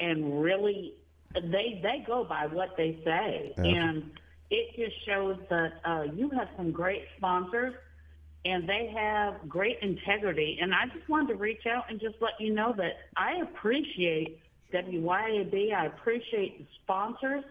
[0.00, 0.94] and really
[1.34, 4.10] they they go by what they say, and
[4.50, 7.74] it just shows that uh, you have some great sponsors,
[8.44, 10.58] and they have great integrity.
[10.60, 14.40] And I just wanted to reach out and just let you know that I appreciate
[14.72, 15.74] WYAB.
[15.74, 17.44] I appreciate the sponsors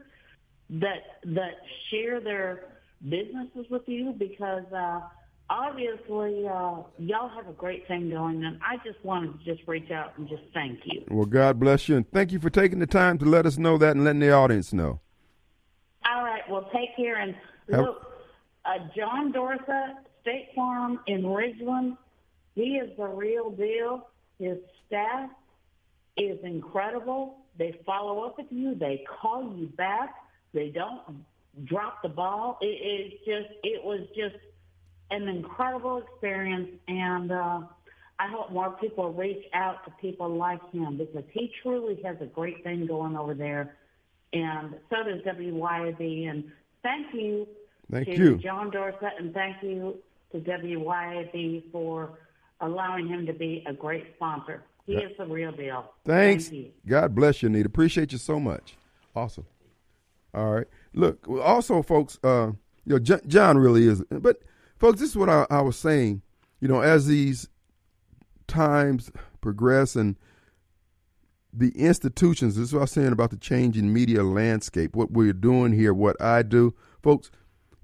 [0.69, 2.65] that that share their
[3.01, 5.01] businesses with you because uh,
[5.49, 9.91] obviously uh, y'all have a great thing going, and I just wanted to just reach
[9.91, 11.03] out and just thank you.
[11.09, 13.77] Well, God bless you, and thank you for taking the time to let us know
[13.77, 14.99] that and letting the audience know.
[16.09, 17.35] All right, well, take care and
[17.71, 18.03] Have- look.
[18.65, 21.97] Uh, John Dorsett, State Farm in Ridgeland,
[22.53, 24.09] he is the real deal.
[24.39, 25.29] His staff
[26.17, 27.37] is incredible.
[27.57, 28.75] They follow up with you.
[28.75, 30.15] They call you back.
[30.53, 31.23] They don't
[31.66, 32.58] drop the ball.
[32.62, 34.36] It is just, it was just
[35.12, 37.62] an incredible experience, and uh,
[38.20, 42.26] I hope more people reach out to people like him because he truly has a
[42.26, 43.76] great thing going over there,
[44.34, 46.30] and so does WYAB.
[46.30, 46.51] And
[46.84, 47.47] thank you
[47.91, 48.38] Thank to you.
[48.38, 49.97] John Dorsett, and thank you
[50.32, 52.20] to WYAB for
[52.62, 54.64] allowing him to be a great sponsor.
[54.86, 55.91] He is the real deal.
[56.05, 56.45] Thanks.
[56.45, 56.72] Thank you.
[56.88, 57.68] God bless you, Anita.
[57.68, 58.78] Appreciate you so much.
[59.16, 59.45] Awesome.
[60.34, 60.68] All right.
[60.97, 62.51] Look, also, folks, uh,
[62.85, 64.01] you know, John, really is.
[64.09, 64.41] But,
[64.79, 66.23] folks, this is what I, I was saying.
[66.59, 67.49] You know, as these
[68.47, 70.15] times progress and
[71.53, 75.33] the institutions, this is what I was saying about the changing media landscape, what we're
[75.33, 76.73] doing here, what I do.
[77.03, 77.29] Folks,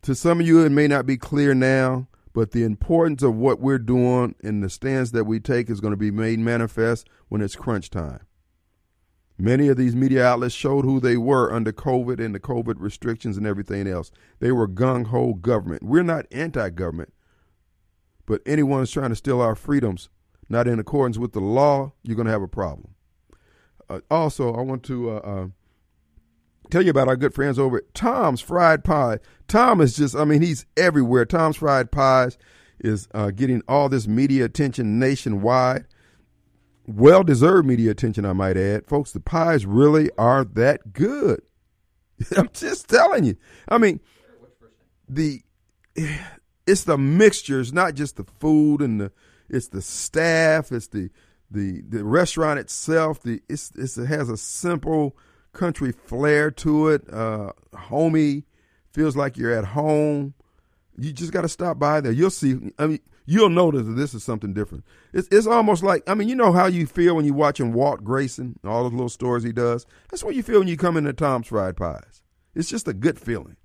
[0.02, 3.60] to some of you, it may not be clear now, but the importance of what
[3.60, 7.42] we're doing and the stance that we take is going to be made manifest when
[7.42, 8.22] it's crunch time.
[9.44, 13.36] Many of these media outlets showed who they were under COVID and the COVID restrictions
[13.36, 14.10] and everything else.
[14.40, 15.84] They were gung ho government.
[15.84, 17.14] We're not anti government,
[18.26, 20.08] but anyone who's trying to steal our freedoms,
[20.48, 22.96] not in accordance with the law, you're going to have a problem.
[23.90, 25.48] Uh, also, I want to uh, uh,
[26.72, 29.20] tell you about our good friends over at Tom's Fried Pie.
[29.50, 31.26] Tom is just, I mean, he's everywhere.
[31.26, 32.38] Tom's Fried Pies
[32.80, 35.84] is uh, getting all this media attention nationwide.
[36.86, 38.88] Well deserved media attention, I might add.
[38.88, 41.42] Folks, the pies really are that good.
[42.38, 43.38] I'm just telling you.
[43.68, 44.00] I mean,
[45.08, 45.42] the
[46.66, 49.12] it's the mixtures, not just the food and the
[49.50, 51.10] it's the staff, it's the
[51.52, 53.22] the the restaurant itself.
[53.22, 55.16] The it's, it's it has a simple
[55.54, 57.12] country flair to it.
[57.12, 58.44] Uh, homey,
[58.92, 60.34] feels like you're at home.
[60.98, 62.12] You just got to stop by there.
[62.12, 62.72] You'll see.
[62.78, 64.84] I mean, you'll notice that this is something different.
[65.14, 68.04] It's it's almost like I mean, you know how you feel when you're watching Walt
[68.04, 69.86] Grayson, all those little stories he does.
[70.10, 72.22] That's what you feel when you come into Tom's Fried Pies.
[72.56, 73.58] It's just a good feeling.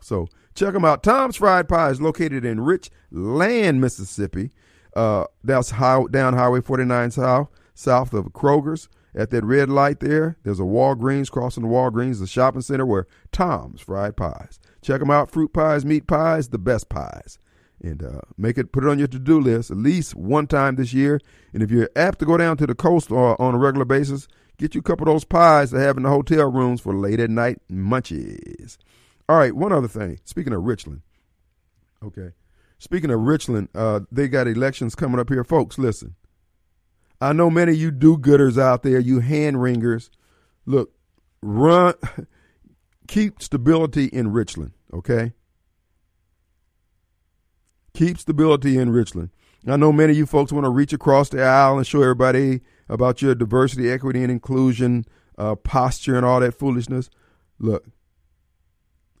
[0.00, 1.02] So check them out.
[1.02, 4.50] Tom's Fried Pie is located in Rich Land, Mississippi.
[4.94, 8.88] uh, that's how, down Highway 49 south, south of Kroger's.
[9.14, 13.06] At that red light there, there's a Walgreens crossing the Walgreens, the shopping center where
[13.32, 14.60] Tom's Fried Pies.
[14.82, 15.30] Check them out.
[15.30, 17.38] Fruit pies, meat pies, the best pies.
[17.82, 20.94] And uh, make it, put it on your to-do list at least one time this
[20.94, 21.20] year.
[21.52, 24.28] And if you're apt to go down to the coast uh, on a regular basis,
[24.56, 27.20] get you a couple of those pies to have in the hotel rooms for late
[27.20, 28.78] at night munchies.
[29.28, 30.20] All right, one other thing.
[30.24, 31.02] Speaking of Richland,
[32.02, 32.30] okay.
[32.78, 35.78] Speaking of Richland, uh, they got elections coming up here, folks.
[35.78, 36.14] Listen,
[37.20, 40.10] I know many of you do-gooders out there, you hand wringers.
[40.66, 40.92] Look,
[41.42, 41.94] run,
[43.08, 45.32] keep stability in Richland, okay?
[47.96, 49.30] Keep stability in Richland.
[49.66, 52.60] I know many of you folks want to reach across the aisle and show everybody
[52.90, 55.06] about your diversity, equity, and inclusion
[55.38, 57.08] uh, posture and all that foolishness.
[57.58, 57.86] Look,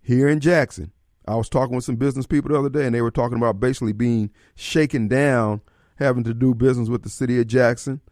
[0.02, 0.92] here in Jackson,
[1.26, 3.60] I was talking with some business people the other day, and they were talking about
[3.60, 5.62] basically being shaken down,
[5.98, 8.02] having to do business with the city of Jackson,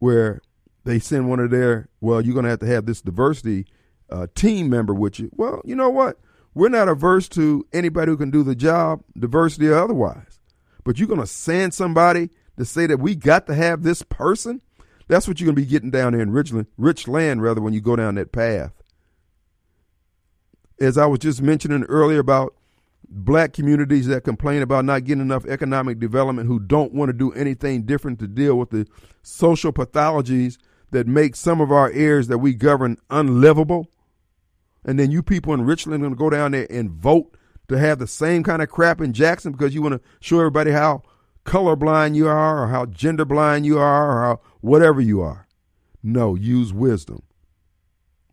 [0.00, 0.42] where
[0.82, 3.66] they send one of their, well, you're going to have to have this diversity
[4.10, 5.30] uh, team member with you.
[5.32, 6.18] Well, you know what?
[6.56, 10.40] We're not averse to anybody who can do the job, diversity or otherwise.
[10.84, 14.62] But you're going to send somebody to say that we got to have this person?
[15.06, 17.82] That's what you're going to be getting down there in Richland, Richland, rather, when you
[17.82, 18.72] go down that path.
[20.80, 22.54] As I was just mentioning earlier about
[23.06, 27.32] black communities that complain about not getting enough economic development, who don't want to do
[27.32, 28.86] anything different to deal with the
[29.22, 30.56] social pathologies
[30.90, 33.90] that make some of our areas that we govern unlivable.
[34.86, 37.36] And then you people in Richland are going to go down there and vote
[37.68, 40.70] to have the same kind of crap in Jackson because you want to show everybody
[40.70, 41.02] how
[41.44, 45.46] colorblind you are or how gender blind you are or how whatever you are.
[46.02, 47.22] No, use wisdom.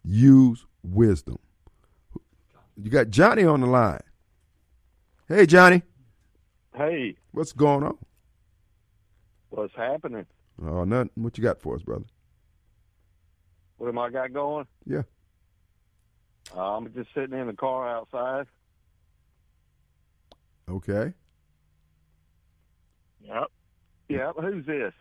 [0.06, 1.40] Use wisdom.
[2.78, 4.02] You got Johnny on the line.
[5.28, 5.82] Hey, Johnny.
[6.76, 7.98] Hey, What's going on?
[9.50, 10.26] what's happening?
[10.64, 11.12] Oh, nothing.
[11.16, 12.06] What you got for us, brother?
[13.78, 14.66] What am I got going?
[14.86, 15.04] Yeah.
[16.56, 18.46] Uh, I'm just sitting in the car outside.
[20.70, 21.14] Okay.
[23.22, 23.52] Yep.
[24.10, 24.36] Yep.
[24.42, 24.94] Who's this?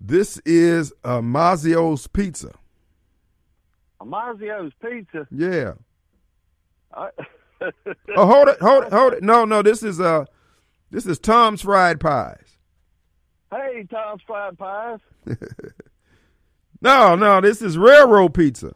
[0.00, 2.52] This is uh, Mazzio's Pizza.
[4.00, 5.26] Amazio's Pizza.
[5.30, 5.74] Yeah.
[6.92, 7.10] I,
[8.16, 9.22] Oh, hold it, hold it, hold it.
[9.22, 10.24] No, no, this is uh,
[10.90, 12.58] this is Tom's Fried Pies.
[13.52, 14.98] hey, Tom's Fried Pies.
[16.84, 18.72] No, no, this is Railroad Pizza.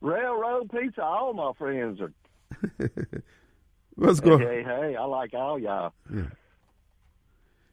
[0.00, 1.02] Railroad Pizza.
[1.02, 2.12] All my friends are.
[3.96, 4.40] What's Hey, going?
[4.40, 4.96] hey, hey.
[4.96, 5.92] I like all y'all.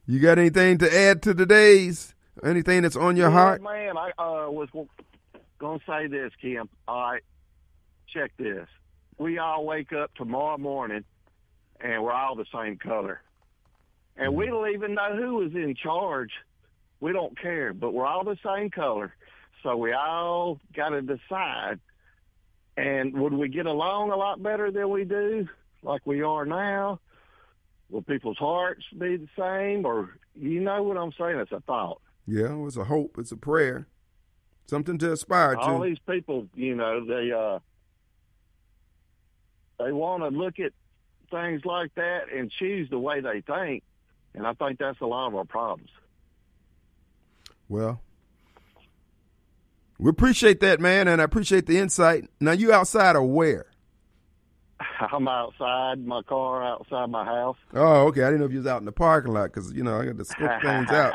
[0.06, 2.14] You got anything to add to today's?
[2.44, 3.62] Anything that's on your Yeah, heart?
[3.62, 4.68] Man, I uh, was
[5.58, 6.68] going to say this, Kim.
[6.88, 7.22] All right.
[8.08, 8.68] Check this.
[9.18, 11.04] We all wake up tomorrow morning
[11.80, 13.22] and we're all the same color.
[14.16, 16.30] And we don't even know who is in charge.
[17.00, 19.14] We don't care, but we're all the same color.
[19.62, 21.80] So we all got to decide.
[22.76, 25.48] And would we get along a lot better than we do,
[25.82, 27.00] like we are now?
[27.90, 29.86] Will people's hearts be the same?
[29.86, 31.38] Or, you know what I'm saying?
[31.38, 32.00] It's a thought.
[32.26, 33.16] Yeah, it's a hope.
[33.18, 33.86] It's a prayer.
[34.66, 35.72] Something to aspire all to.
[35.74, 37.58] All these people, you know, they uh
[39.78, 40.72] they want to look at
[41.30, 43.82] things like that and choose the way they think,
[44.34, 45.90] and I think that's a lot of our problems.
[47.68, 48.00] Well,
[49.98, 52.28] we appreciate that, man, and I appreciate the insight.
[52.40, 53.66] Now, you outside or where?
[55.12, 57.56] I'm outside my car, outside my house.
[57.72, 58.22] Oh, okay.
[58.22, 60.04] I didn't know if you was out in the parking lot because you know I
[60.06, 61.14] got to scope things out.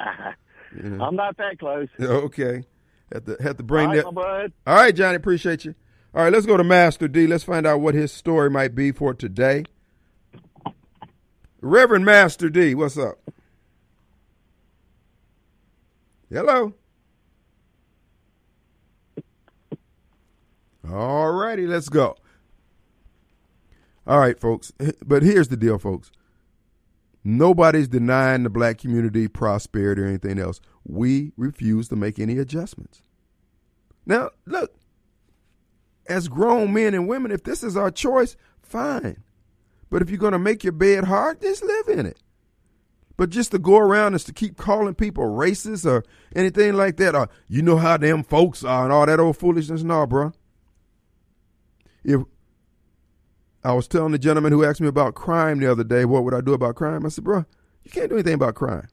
[1.01, 1.87] I'm not that close.
[1.99, 2.63] Okay,
[3.11, 4.13] had to had to bring All right, that.
[4.13, 4.53] bud.
[4.67, 5.73] All right, Johnny, appreciate you.
[6.13, 7.27] All right, let's go to Master D.
[7.27, 9.63] Let's find out what his story might be for today.
[11.61, 13.17] Reverend Master D, what's up?
[16.29, 16.73] Hello.
[20.91, 22.15] All righty, let's go.
[24.07, 24.71] All right, folks.
[25.05, 26.11] But here's the deal, folks.
[27.23, 30.59] Nobody's denying the black community prosperity or anything else.
[30.87, 33.03] We refuse to make any adjustments.
[34.05, 34.73] Now, look,
[36.07, 39.23] as grown men and women, if this is our choice, fine.
[39.91, 42.19] But if you're going to make your bed hard, just live in it.
[43.17, 47.15] But just to go around is to keep calling people racist or anything like that,
[47.15, 50.31] or you know how them folks are and all that old foolishness, no, bro.
[52.03, 52.21] If
[53.63, 56.33] I was telling the gentleman who asked me about crime the other day, what would
[56.33, 57.05] I do about crime?
[57.05, 57.45] I said, bro,
[57.83, 58.87] you can't do anything about crime.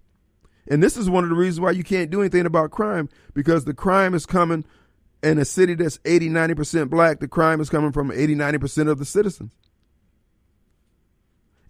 [0.69, 3.65] And this is one of the reasons why you can't do anything about crime because
[3.65, 4.65] the crime is coming
[5.23, 7.21] in a city that's 80, 90% black.
[7.21, 9.53] The crime is coming from 80, 90% of the citizens.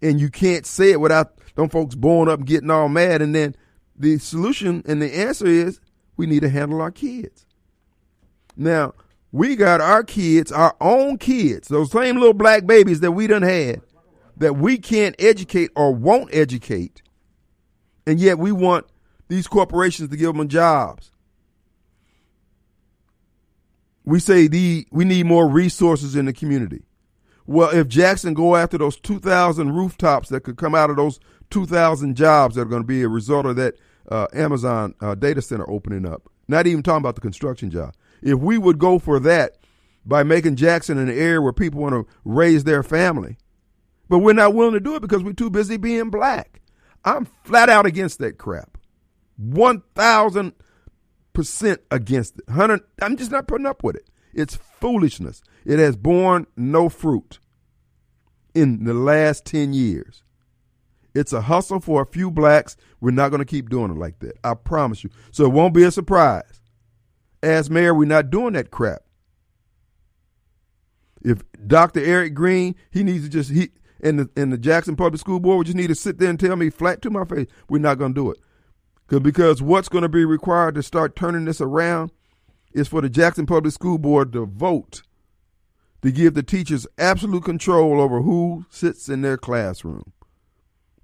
[0.03, 3.22] and you can't say it without them folks blowing up and getting all mad.
[3.22, 3.57] And then
[3.97, 5.80] the solution and the answer is
[6.16, 7.47] we need to handle our kids.
[8.57, 8.95] Now,
[9.32, 13.42] we got our kids, our own kids, those same little black babies that we done
[13.42, 13.82] had,
[14.36, 17.02] that we can't educate or won't educate.
[18.06, 18.86] And yet we want
[19.28, 21.10] these corporations to give them jobs.
[24.04, 26.84] We say the we need more resources in the community.
[27.46, 31.20] Well, if Jackson go after those 2,000 rooftops that could come out of those
[31.50, 33.74] 2,000 jobs that are going to be a result of that
[34.10, 37.94] uh, Amazon uh, data center opening up, not even talking about the construction job.
[38.22, 39.56] If we would go for that
[40.04, 43.36] by making Jackson an area where people want to raise their family,
[44.08, 46.60] but we're not willing to do it because we're too busy being black.
[47.04, 48.78] I'm flat out against that crap.
[49.40, 50.52] 1,000%
[51.90, 52.48] against it.
[52.48, 54.08] 100, I'm just not putting up with it.
[54.32, 55.42] It's foolishness.
[55.64, 57.38] It has borne no fruit
[58.54, 60.22] in the last 10 years.
[61.14, 62.76] It's a hustle for a few blacks.
[63.00, 64.36] We're not going to keep doing it like that.
[64.44, 65.10] I promise you.
[65.30, 66.60] So it won't be a surprise.
[67.47, 69.03] As mayor, we're not doing that crap.
[71.22, 72.01] If Dr.
[72.01, 73.70] Errick Greene, he needs to just he
[74.01, 76.40] and the and the Jackson Public School Board would just need to sit there and
[76.40, 78.38] tell me flat to my face, we're not going to do it.
[79.07, 82.11] Cause, because what's going to be required to start turning this around
[82.72, 85.05] is for the Jackson Public School Board to vote
[86.03, 90.12] to give the teachers absolute control over who sits in their classroom.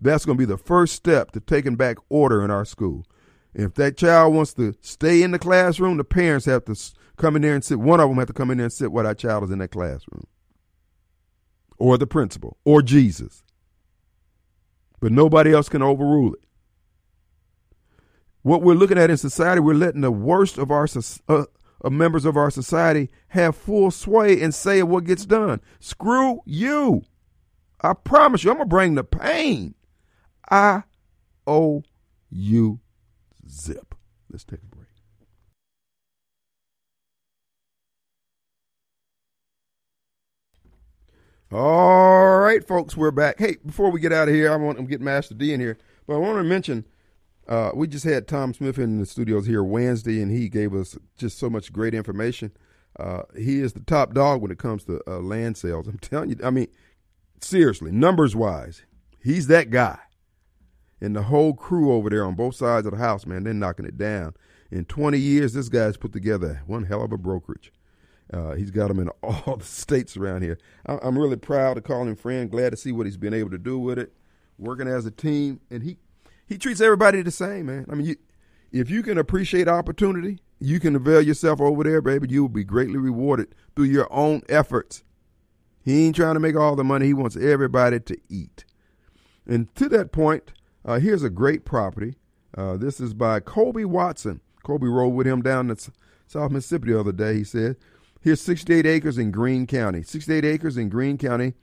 [0.01, 3.07] That's going to be the first step to taking back order in our school.
[3.55, 6.76] If that child wants to stay in the classroom, the parents have to
[7.16, 7.78] come in there and sit.
[7.78, 9.59] One of them have to come in there and sit while that child is in
[9.59, 10.26] that classroom,
[11.78, 13.42] or the principal, or Jesus.
[15.00, 16.40] But nobody else can overrule it.
[18.42, 20.86] What we're looking at in society, we're letting the worst of our
[21.28, 21.44] uh,
[21.82, 25.61] of members of our society have full sway and say what gets done.
[25.80, 27.03] Screw you.
[27.80, 29.74] I promise you, I'm gonna bring the pain.
[30.48, 30.84] I
[31.46, 31.82] owe
[32.30, 32.80] you
[33.49, 33.95] zip.
[34.30, 34.88] Let's take a break.
[41.53, 43.38] All right, folks, we're back.
[43.38, 45.76] Hey, before we get out of here, I want to get Master D in here,
[46.07, 46.86] but I want to mention
[47.47, 50.97] uh, we just had Tom Smith in the studios here Wednesday, and he gave us
[51.18, 52.53] just so much great information.
[52.99, 55.88] Uh, he is the top dog when it comes to uh, land sales.
[55.88, 56.68] I'm telling you, I mean,
[57.40, 58.82] seriously, numbers wise,
[59.22, 59.99] he's that guy.
[61.03, 63.84] And the whole crew over there on both sides of the house, man, they're knocking
[63.84, 64.34] it down.
[64.70, 67.72] In 20 years, this guy's put together one hell of a brokerage.
[68.32, 70.59] Uh, he's got them in all the states around here.
[70.86, 72.48] I, am really proud to call him friend.
[72.48, 74.12] Glad to see what he's been able to do with it,
[74.59, 75.61] working as a team.
[75.70, 75.98] And he
[76.46, 77.86] he treats everybody the same, man.
[77.90, 78.16] I mean, you,
[78.70, 82.28] if you can appreciate opportunity, you can avail yourself over there, baby.
[82.30, 85.03] You will be greatly rewarded through your own efforts.
[85.84, 87.07] He ain't trying to make all the money.
[87.07, 88.64] He wants everybody to eat.
[89.46, 90.53] And to that point,
[90.85, 92.16] uh, here's a great property.
[92.57, 94.41] Uh, this is by Colby Watson.
[94.62, 95.93] Colby rode with him down to
[96.26, 97.35] South Mississippi the other day.
[97.35, 97.76] He said,
[98.20, 100.03] Here's 68 acres in Greene County.
[100.03, 101.55] 68 acres in Greene County,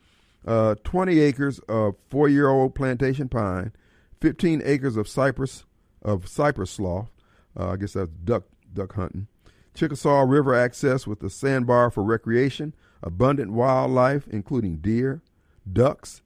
[0.46, 3.72] uh, 20 acres of four year old plantation pine,
[4.20, 5.64] 15 acres of cypress
[6.02, 7.10] of cypress slough.
[7.58, 9.26] Uh, I guess that's duck duck hunting.
[9.74, 15.22] Chickasawhay River access with a sandbar for recreation, abundant wildlife, including deer,
[15.70, 16.20] ducks,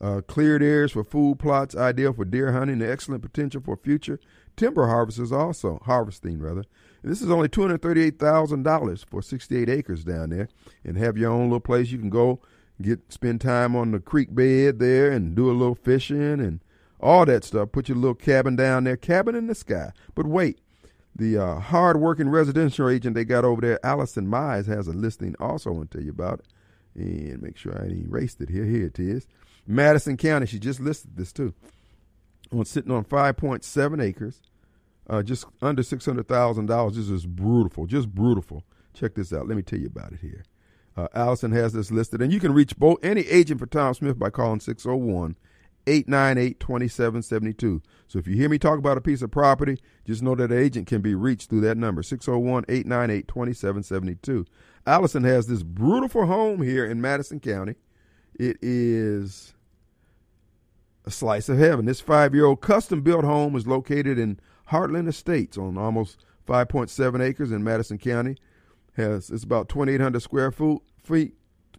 [0.00, 4.20] uh, cleared areas for food plots, ideal for deer hunting, and excellent potential for future
[4.56, 6.64] timber harvesters also, harvesting rather.
[7.02, 10.48] And this is only $238,000 for 68 acres down there
[10.84, 12.40] and have your own little place you can go
[12.82, 16.60] get spend time on the creek bed there and do a little fishing and
[17.00, 17.72] all that stuff.
[17.72, 19.92] Put your little cabin down there, cabin in the sky.
[20.14, 20.58] But wait,
[21.14, 25.70] the uh, hard-working residential agent they got over there, Allison Mize, has a listing also
[25.70, 26.46] I want to tell you about it.
[26.94, 28.64] And make sure I ain't erased it here.
[28.64, 29.26] Here it is.
[29.66, 31.54] Madison County, she just listed this too.
[32.52, 34.42] On sitting on 5.7 acres,
[35.08, 36.94] uh, just under $600,000.
[36.94, 38.64] This is brutal, just brutal.
[38.94, 39.48] Check this out.
[39.48, 40.44] Let me tell you about it here.
[40.96, 44.18] Uh, Allison has this listed, and you can reach both any agent for Tom Smith
[44.18, 45.36] by calling 601
[45.86, 47.82] 898 2772.
[48.08, 50.58] So if you hear me talk about a piece of property, just know that an
[50.58, 54.46] agent can be reached through that number 601 898 2772.
[54.86, 57.74] Allison has this beautiful home here in Madison County.
[58.34, 59.54] It is
[61.06, 61.86] a slice of heaven.
[61.86, 67.20] This five year old custom built home is located in Heartland Estates on almost 5.7
[67.22, 68.36] acres in Madison County.
[68.96, 71.34] Has It's about 2,800 square foot, feet,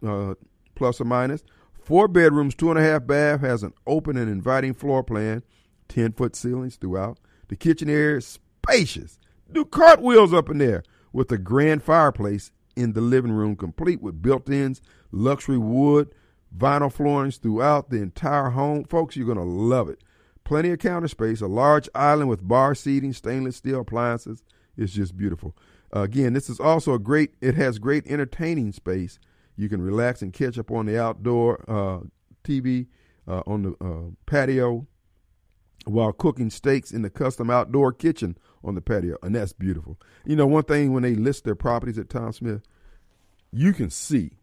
[0.06, 0.34] uh,
[0.74, 1.42] plus or minus.
[1.82, 5.42] Four bedrooms, two and a half bath, has an open and inviting floor plan,
[5.88, 7.18] 10 foot ceilings throughout.
[7.48, 9.18] The kitchen area is spacious.
[9.50, 14.22] Do cartwheels up in there with a grand fireplace in the living room, complete with
[14.22, 14.80] built ins,
[15.10, 16.14] luxury wood
[16.56, 18.84] vinyl floorings throughout the entire home.
[18.84, 20.02] Folks, you're going to love it.
[20.44, 24.42] Plenty of counter space, a large island with bar seating, stainless steel appliances.
[24.76, 25.54] It's just beautiful.
[25.94, 29.18] Uh, again, this is also a great, it has great entertaining space.
[29.56, 32.00] You can relax and catch up on the outdoor uh,
[32.44, 32.86] TV,
[33.26, 34.86] uh, on the uh, patio,
[35.84, 39.16] while cooking steaks in the custom outdoor kitchen on the patio.
[39.22, 39.98] And that's beautiful.
[40.24, 42.62] You know, one thing when they list their properties at Tom Smith,
[43.52, 44.37] you can see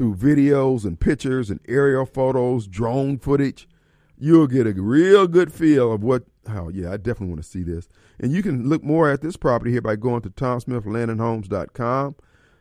[0.00, 3.68] through videos and pictures and aerial photos, drone footage,
[4.16, 7.62] you'll get a real good feel of what oh yeah, I definitely want to see
[7.62, 7.86] this.
[8.18, 12.16] And you can look more at this property here by going to tomsmithlandandhomes.com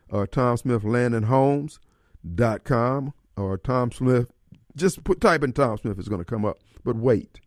[0.10, 4.34] or uh, tomsmithlandandhomes.com or Tom Smith.
[4.76, 6.60] Just put type in Tom Smith, it's going to come up.
[6.84, 7.40] But wait.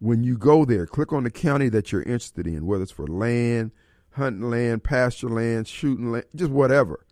[0.00, 3.06] When you go there, click on the county that you're interested in, whether it's for
[3.06, 3.70] land,
[4.10, 7.04] hunting land, pasture land, shooting land, just whatever.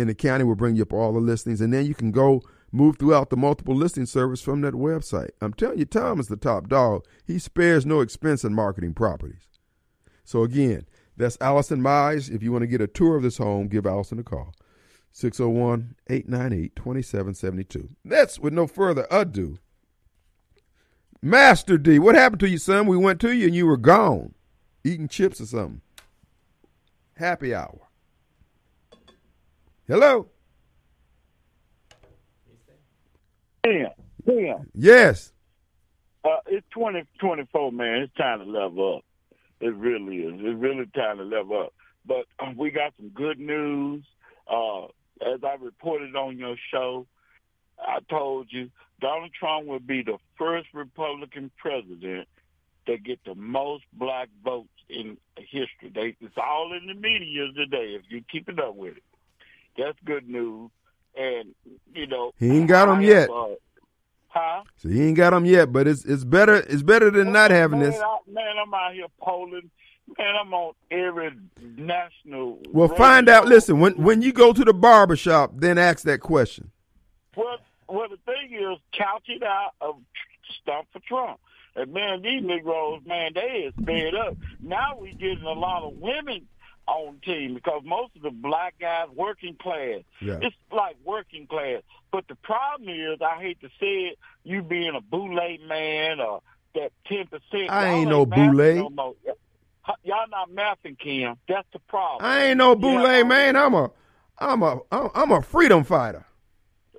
[0.00, 1.60] And the county will bring you up all the listings.
[1.60, 5.30] And then you can go move throughout the multiple listing service from that website.
[5.42, 7.04] I'm telling you, Tom is the top dog.
[7.26, 9.46] He spares no expense in marketing properties.
[10.24, 10.86] So again,
[11.18, 12.34] that's Allison Mize.
[12.34, 14.54] If you want to get a tour of this home, give Allison a call.
[15.12, 17.90] 601 898 2772.
[18.04, 19.58] That's with no further ado.
[21.20, 22.86] Master D, what happened to you, son?
[22.86, 24.34] We went to you and you were gone,
[24.82, 25.82] eating chips or something.
[27.16, 27.89] Happy hour.
[29.90, 30.28] Hello.
[33.64, 33.88] Damn,
[34.24, 34.70] damn.
[34.72, 35.32] Yes.
[36.24, 38.02] Uh, it's 2024, man.
[38.02, 39.04] It's time to level up.
[39.60, 40.34] It really is.
[40.34, 41.74] It's really time to level up.
[42.06, 44.04] But um, we got some good news.
[44.46, 44.84] Uh,
[45.26, 47.08] as I reported on your show,
[47.76, 52.28] I told you Donald Trump will be the first Republican president
[52.86, 55.90] to get the most black votes in history.
[55.92, 57.98] They, it's all in the media today.
[57.98, 59.02] If you keep it up with it,
[59.80, 60.70] that's good news.
[61.16, 61.54] And
[61.94, 63.28] you know, he ain't got them yet.
[63.28, 63.54] Uh,
[64.28, 64.62] huh?
[64.76, 67.80] So he ain't got them yet, but it's it's better it's better than not having
[67.80, 68.00] man, this.
[68.00, 69.70] I, man, I'm out here polling.
[70.18, 71.30] Man, I'm on every
[71.76, 72.58] national.
[72.72, 72.96] Well, radio.
[72.96, 73.46] find out.
[73.46, 76.70] Listen, when when you go to the barber shop, then ask that question.
[77.36, 77.58] Well,
[77.88, 79.96] well, the thing is, couch it out of
[80.62, 81.40] stuff for Trump.
[81.76, 84.36] And man, these Negroes, man, they is fed up.
[84.60, 86.48] Now we getting a lot of women
[86.90, 90.00] on team because most of the black guys working class.
[90.20, 90.38] Yeah.
[90.42, 91.82] It's like working class.
[92.12, 95.34] But the problem is, I hate to say it, you being a boule
[95.66, 96.42] man or
[96.74, 97.70] that ten percent.
[97.70, 98.52] I ain't no boule.
[98.52, 99.16] No
[100.04, 101.36] Y'all not mathing, Kim.
[101.48, 102.28] That's the problem.
[102.30, 103.22] I ain't no boule Yeah.
[103.24, 103.56] man.
[103.56, 103.90] I'm a
[104.38, 106.24] I'm a I'm a freedom fighter.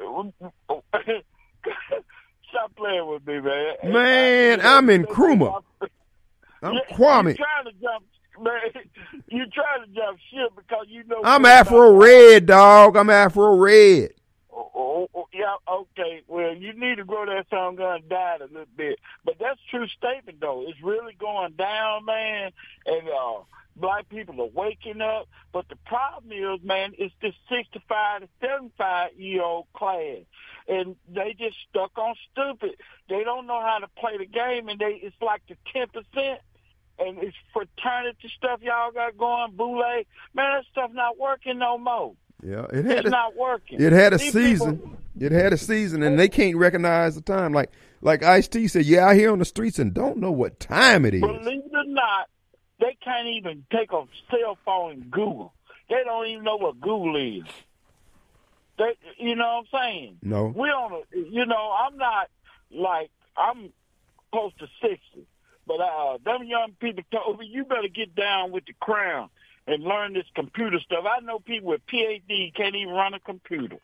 [2.49, 3.75] Stop playing with me, man.
[3.83, 5.63] Man, I'm Nkrumah.
[6.61, 7.29] I'm Kwame.
[7.29, 8.05] You trying to jump,
[8.43, 8.83] man?
[9.27, 11.21] You trying to jump ship because you know.
[11.23, 12.95] I'm Afro Red, dog.
[12.97, 14.13] I'm Afro Red.
[14.51, 16.21] Oh, oh, oh, yeah, okay.
[16.27, 18.99] Well, you need to grow that song gun down a little bit.
[19.23, 20.65] But that's a true statement, though.
[20.67, 22.51] It's really going down, man.
[22.85, 23.43] And uh,
[23.75, 25.27] black people are waking up.
[25.53, 30.23] But the problem is, man, it's this 65 to 75 year old class.
[30.67, 32.75] And they just stuck on stupid.
[33.09, 36.37] They don't know how to play the game, and they it's like the 10%.
[36.99, 39.77] And it's fraternity stuff y'all got going, boule.
[39.79, 40.03] Man,
[40.35, 42.13] that stuff not working no more.
[42.43, 43.81] Yeah, it had It's a, not working.
[43.81, 44.77] it had a These season.
[44.77, 47.53] people- It had a season, and they can't recognize the time.
[47.53, 50.59] Like like Ice T said, "Yeah, out here on the streets and don't know what
[50.59, 52.29] time it is." Believe it or not,
[52.79, 55.53] they can't even take a cell phone and Google.
[55.89, 57.43] They don't even know what Google is.
[58.77, 60.17] They, you know what I'm saying?
[60.23, 60.45] No.
[60.55, 62.29] We on a, you know, I'm not
[62.71, 63.71] like I'm
[64.31, 65.27] close to sixty,
[65.67, 69.29] but uh, them young people told me you better get down with the crown
[69.67, 71.05] and learn this computer stuff.
[71.09, 73.77] I know people with PhD can't even run a computer.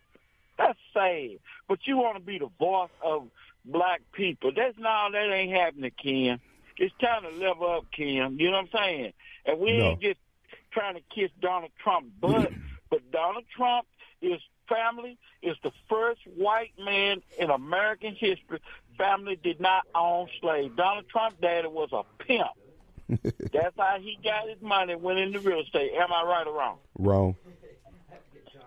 [0.58, 1.38] That's sad.
[1.68, 3.28] But you want to be the voice of
[3.64, 4.52] black people.
[4.56, 6.40] That's no, that ain't happening, Ken.
[6.78, 8.40] It's time to level up, Kim.
[8.40, 9.14] You know what I'm saying?
[9.46, 10.20] And we ain't just
[10.72, 12.52] trying to kiss Donald Trump butt,
[12.90, 13.88] but Donald Trump
[14.22, 18.60] is family is the first white man in American history.
[18.98, 20.76] Family did not own slaves.
[20.76, 22.48] Donald Trump daddy was a pimp.
[23.54, 25.92] That's how he got his money, went into real estate.
[25.98, 26.78] Am I right or wrong?
[26.98, 27.36] Wrong.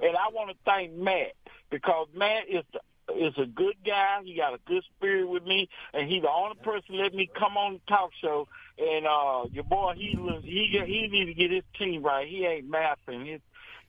[0.02, 1.34] And I want to thank Matt
[1.70, 2.80] because Matt is the,
[3.14, 4.20] is a good guy.
[4.24, 7.56] He got a good spirit with me, and he's the only person let me come
[7.56, 8.48] on the talk show.
[8.78, 12.26] And uh, your boy, he he he need to get his team right.
[12.26, 13.26] He ain't mapping.
[13.26, 13.40] He's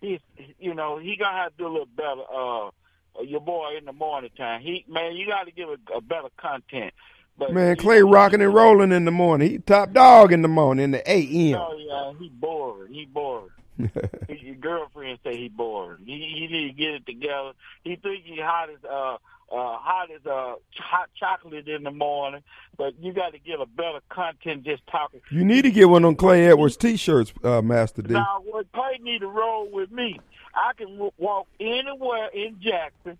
[0.02, 0.19] he's
[0.60, 2.22] you know he gonna have to do a little better.
[2.34, 2.72] Uh,
[3.23, 4.61] your boy in the morning time.
[4.61, 6.94] He man, you got to give a, a better content.
[7.38, 9.49] But Man, Clay rocking and rolling in the morning.
[9.49, 11.60] He top dog in the morning in the a.m.
[11.60, 12.94] Oh yeah, he boring.
[12.94, 13.49] He boring.
[13.78, 15.99] Your girlfriend say he bored.
[16.06, 17.53] He, he need to get it together.
[17.84, 19.18] He think he hot as uh
[19.52, 22.41] uh hot as uh hot chocolate in the morning,
[22.78, 25.22] but you got to get a better content just talking.
[25.30, 28.14] You need to get one on Clay Edwards T-shirts, uh, Master D.
[28.14, 30.19] Now, what Clay need to roll with me.
[30.56, 33.18] I can w- walk anywhere in Jackson.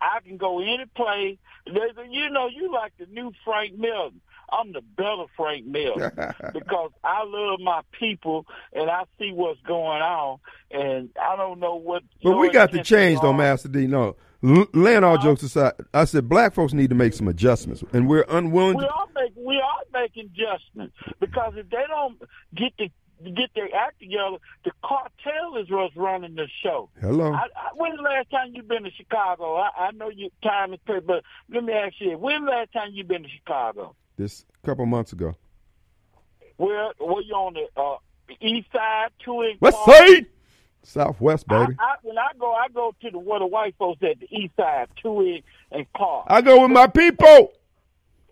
[0.00, 1.38] I can go any place.
[1.66, 4.20] There's a, you know, you like the new Frank Melton.
[4.50, 6.12] I'm the better Frank Melton
[6.52, 10.38] because I love my people and I see what's going on,
[10.70, 12.02] and I don't know what.
[12.22, 13.32] But we got to change, though.
[13.32, 13.86] Master D.
[13.86, 14.16] No,
[14.46, 18.08] L- laying all jokes aside, I said black folks need to make some adjustments, and
[18.08, 18.76] we're unwilling.
[18.76, 22.20] We To, are making we are making adjustments because if they don't
[22.54, 22.90] get the
[23.30, 26.90] get their act together, the cartel is what's running the show.
[27.00, 27.32] Hello.
[27.32, 29.56] I, I, when's the last time you've been to Chicago?
[29.56, 32.72] I, I know your time is pretty, but let me ask you: When's the last
[32.72, 33.96] time you've been to Chicago?
[34.16, 35.34] this couple months ago.
[36.56, 37.96] Where were you on the uh,
[38.40, 40.26] east side, two and West side,
[40.86, 41.74] Southwest, baby.
[41.78, 44.54] I, when I go, I go to the where the white folks at the east
[44.56, 45.40] side, two
[45.72, 46.26] and Clark.
[46.28, 47.52] I go with my people.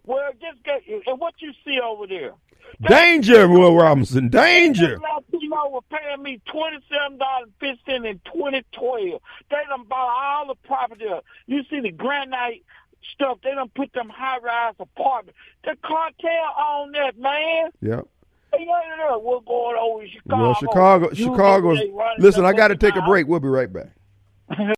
[0.06, 2.32] Well, just get and what you see over there.
[2.88, 4.28] Danger, Will Robinson.
[4.28, 4.98] Danger.
[4.98, 9.20] Latino were paying me twenty seven dollars fifty cents in twenty twelve.
[9.50, 11.06] They done bought all the property.
[11.06, 11.24] up.
[11.46, 12.62] You see the granite
[13.14, 13.38] stuff.
[13.42, 15.38] They done put them high rise apartments.
[15.64, 17.70] The cartel on that man.
[17.80, 18.06] Yep.
[18.56, 20.42] Hey, We're going Chicago.
[20.42, 21.78] Well, Chicago, You Chicago's.
[22.18, 23.26] Listen, I got to take a break.
[23.26, 23.94] We'll be right back.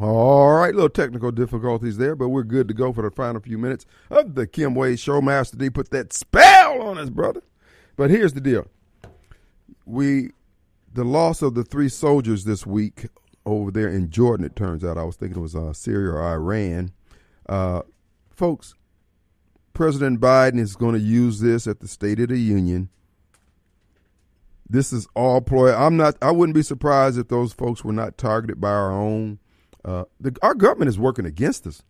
[0.00, 3.58] All right, little technical difficulties there, but we're good to go for the final few
[3.58, 5.20] minutes of the Kim Wade Show.
[5.20, 7.42] Master D put that spell on us, brother.
[7.96, 8.68] But here's the deal:
[9.84, 10.30] we,
[10.94, 13.06] the loss of the three soldiers this week
[13.48, 14.46] over there in Jordan.
[14.46, 16.92] It turns out I was thinking it was uh, Syria or Iran.
[17.48, 17.82] Uh,
[18.30, 18.74] folks,
[19.72, 22.88] President Biden is going to use this at the State of the Union.
[24.68, 25.74] This is all ploy.
[25.74, 26.16] I'm not.
[26.20, 29.38] I wouldn't be surprised if those folks were not targeted by our own.
[29.84, 31.82] Uh, the, our government is working against us.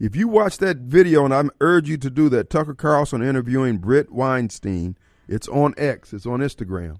[0.00, 3.78] If you watch that video, and I urge you to do that, Tucker Carlson interviewing
[3.78, 4.96] Bret Weinstein.
[5.28, 6.12] It's on X.
[6.12, 6.98] It's on Instagram.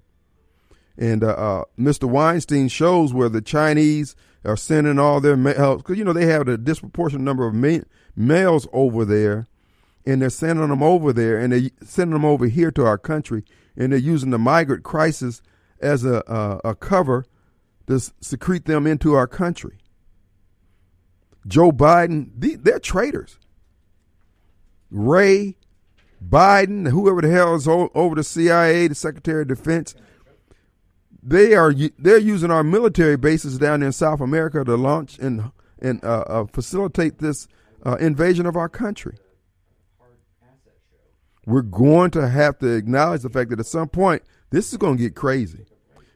[0.97, 2.05] And uh, uh, Mr.
[2.05, 4.15] Weinstein shows where the Chinese
[4.45, 7.79] are sending all their mail because you know they have a disproportionate number of ma-
[8.15, 9.47] males over there,
[10.05, 13.43] and they're sending them over there, and they're sending them over here to our country,
[13.75, 15.41] and they're using the migrant crisis
[15.81, 17.25] as a a, a cover
[17.87, 19.77] to secrete them into our country.
[21.47, 23.37] Joe Biden, the, they're traitors.
[24.89, 25.57] Wray,
[26.23, 29.95] Biden, whoever the hell is over the CIA, the Secretary of Defense,
[31.25, 35.51] they are they're using our military bases down in South America to launch and
[35.81, 37.47] and uh, uh, facilitate this
[37.85, 39.17] uh, invasion of our country.
[41.45, 44.97] We're going to have to acknowledge the fact that at some point this is going
[44.97, 45.65] to get crazy.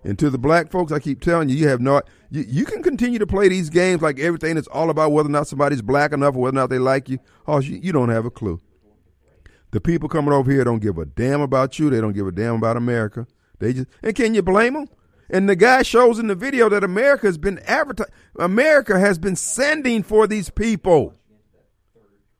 [0.04, 2.82] And to the black folks, I keep telling you, you have no, you, you can
[2.82, 6.14] continue to play these games like everything is all about whether or not somebody's black
[6.14, 7.20] enough or whether or not they like you.
[7.46, 8.62] Oh, you, you don't have a clue.
[9.72, 11.90] The people coming over here don't give a damn about you.
[11.90, 13.28] They don't give a damn about America.
[13.60, 14.88] They just, and can you blame them?
[15.30, 18.12] And the guy shows in the video that America has been advertised.
[18.40, 21.14] America has been sending for these people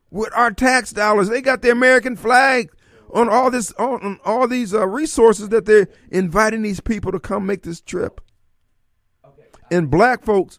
[0.10, 1.30] with our tax dollars.
[1.30, 2.72] They got the American flag
[3.14, 7.20] on all this on, on all these uh, resources that they're inviting these people to
[7.20, 8.22] come make this trip.
[9.70, 10.58] And black folks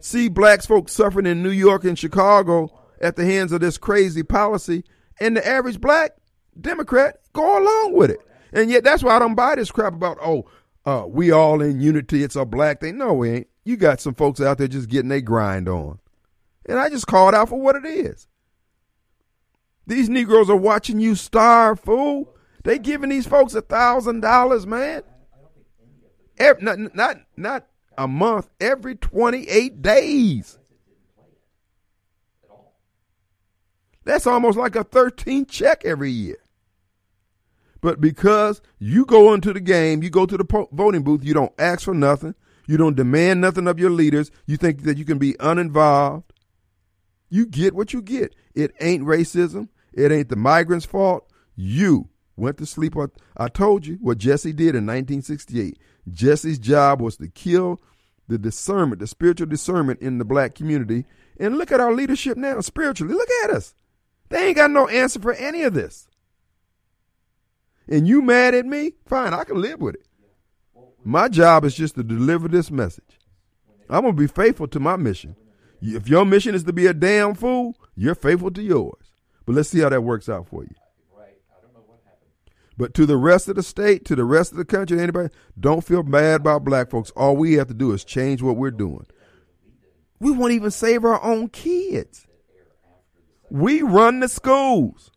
[0.00, 2.70] see black folks suffering in New York and Chicago
[3.00, 4.84] at the hands of this crazy policy,
[5.20, 6.12] and the average black
[6.60, 8.20] Democrat go along with it.
[8.52, 10.46] And yet that's why I don't buy this crap about oh,
[10.84, 12.22] uh, we all in unity.
[12.22, 12.98] It's a black thing.
[12.98, 13.46] No, we ain't.
[13.64, 15.98] You got some folks out there just getting their grind on,
[16.66, 18.26] and I just call it out for what it is.
[19.86, 22.34] These Negroes are watching you starve, fool.
[22.64, 25.02] They giving these folks a thousand dollars, man.
[26.38, 27.66] Every, not, not not
[27.98, 30.58] a month, every twenty eight days.
[34.08, 36.38] That's almost like a 13 check every year.
[37.80, 41.52] But because you go into the game, you go to the voting booth, you don't
[41.58, 42.34] ask for nothing,
[42.66, 46.32] you don't demand nothing of your leaders, you think that you can be uninvolved,
[47.30, 48.34] you get what you get.
[48.54, 51.30] It ain't racism, it ain't the migrants' fault.
[51.54, 53.10] You went to sleep on.
[53.36, 55.78] I told you what Jesse did in 1968.
[56.10, 57.80] Jesse's job was to kill
[58.28, 61.04] the discernment, the spiritual discernment in the black community.
[61.38, 63.14] And look at our leadership now spiritually.
[63.14, 63.74] Look at us.
[64.28, 66.07] They ain't got no answer for any of this.
[67.88, 68.92] And you mad at me?
[69.06, 70.06] Fine, I can live with it.
[71.04, 73.18] My job is just to deliver this message.
[73.88, 75.36] I'm going to be faithful to my mission.
[75.80, 79.12] If your mission is to be a damn fool, you're faithful to yours.
[79.46, 80.74] But let's see how that works out for you.
[82.76, 85.82] But to the rest of the state, to the rest of the country, anybody, don't
[85.82, 87.10] feel bad about black folks.
[87.10, 89.04] All we have to do is change what we're doing.
[90.20, 92.26] We won't even save our own kids.
[93.50, 95.10] We run the schools.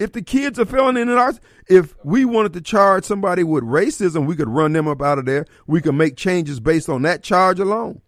[0.00, 4.26] If the kids are failing in arts, if we wanted to charge somebody with racism,
[4.26, 5.44] we could run them up out of there.
[5.66, 8.00] We could make changes based on that charge alone.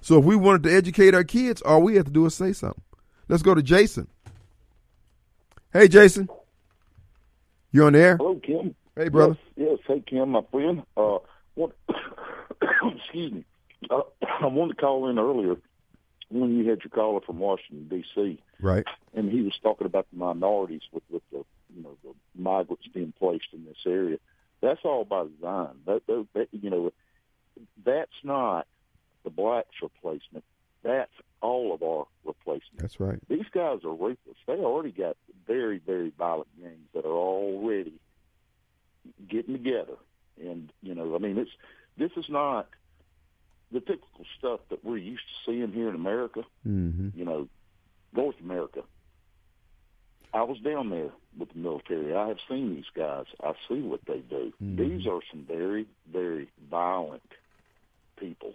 [0.00, 2.52] So if we wanted to educate our kids, all we have to do is say
[2.52, 2.82] something.
[3.28, 4.08] Let's go to Jason.
[5.72, 6.28] Hey, Jason.
[7.70, 8.16] You on the air?
[8.16, 8.74] Hello, Kim.
[8.96, 9.38] Hey, brother.
[9.54, 9.78] Yes, yes.
[9.86, 10.82] hey, Kim, my friend.
[10.96, 11.18] Uh,
[11.54, 11.76] what,
[12.96, 13.44] excuse me.
[13.88, 14.00] Uh,
[14.42, 15.54] I wanted to call in earlier
[16.40, 18.40] when you had your caller from Washington D.C.
[18.60, 18.86] Right.
[19.14, 21.44] and he was talking about the minorities with with the
[21.74, 24.18] you know the migrants being placed in this area.
[24.60, 25.76] That's all by design.
[25.86, 26.92] That, that, that you know,
[27.84, 28.66] that's not
[29.22, 30.44] the blacks' replacement.
[30.82, 32.78] That's all of our replacement.
[32.78, 33.18] That's right.
[33.28, 34.36] These guys are ruthless.
[34.46, 35.16] They already got
[35.46, 37.94] very, very violent gangs that are already
[39.28, 39.96] getting together.
[40.40, 41.50] And, you know, I mean, it's
[41.96, 42.68] this is not
[43.72, 47.08] the typical stuff that we're used to seeing here in America, Mm-hmm.
[47.18, 47.48] you know,
[48.14, 48.82] North America.
[50.32, 52.14] I was down there with the military.
[52.14, 53.26] I have seen these guys.
[53.42, 54.52] I see what they do.
[54.62, 54.76] Mhm.
[54.76, 57.22] These are some very, very violent
[58.16, 58.54] people.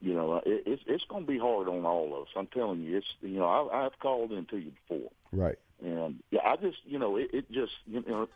[0.00, 2.28] You know, it, it's it's going to be hard on all of us.
[2.34, 5.58] I'm telling you, it's you know, I, I've called into you before, Right.
[5.84, 8.26] and yeah, I just you know, it, it just you know,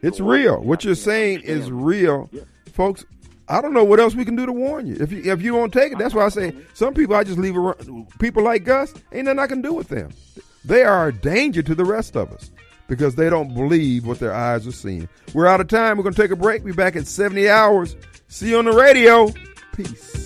[0.00, 0.58] It's real.
[0.62, 2.30] What you're saying is real,
[2.72, 3.04] folks.
[3.48, 4.96] I don't know what else we can do to warn you.
[4.98, 7.38] If you if you don't take it, that's why I say some people I just
[7.38, 8.08] leave around.
[8.18, 10.10] People like Gus, ain't nothing I can do with them.
[10.64, 12.50] They are a danger to the rest of us
[12.88, 15.08] because they don't believe what their eyes are seeing.
[15.34, 15.96] We're out of time.
[15.96, 16.64] We're gonna take a break.
[16.64, 17.96] Be back at 70 hours.
[18.28, 19.30] See you on the radio.
[19.76, 20.23] Peace.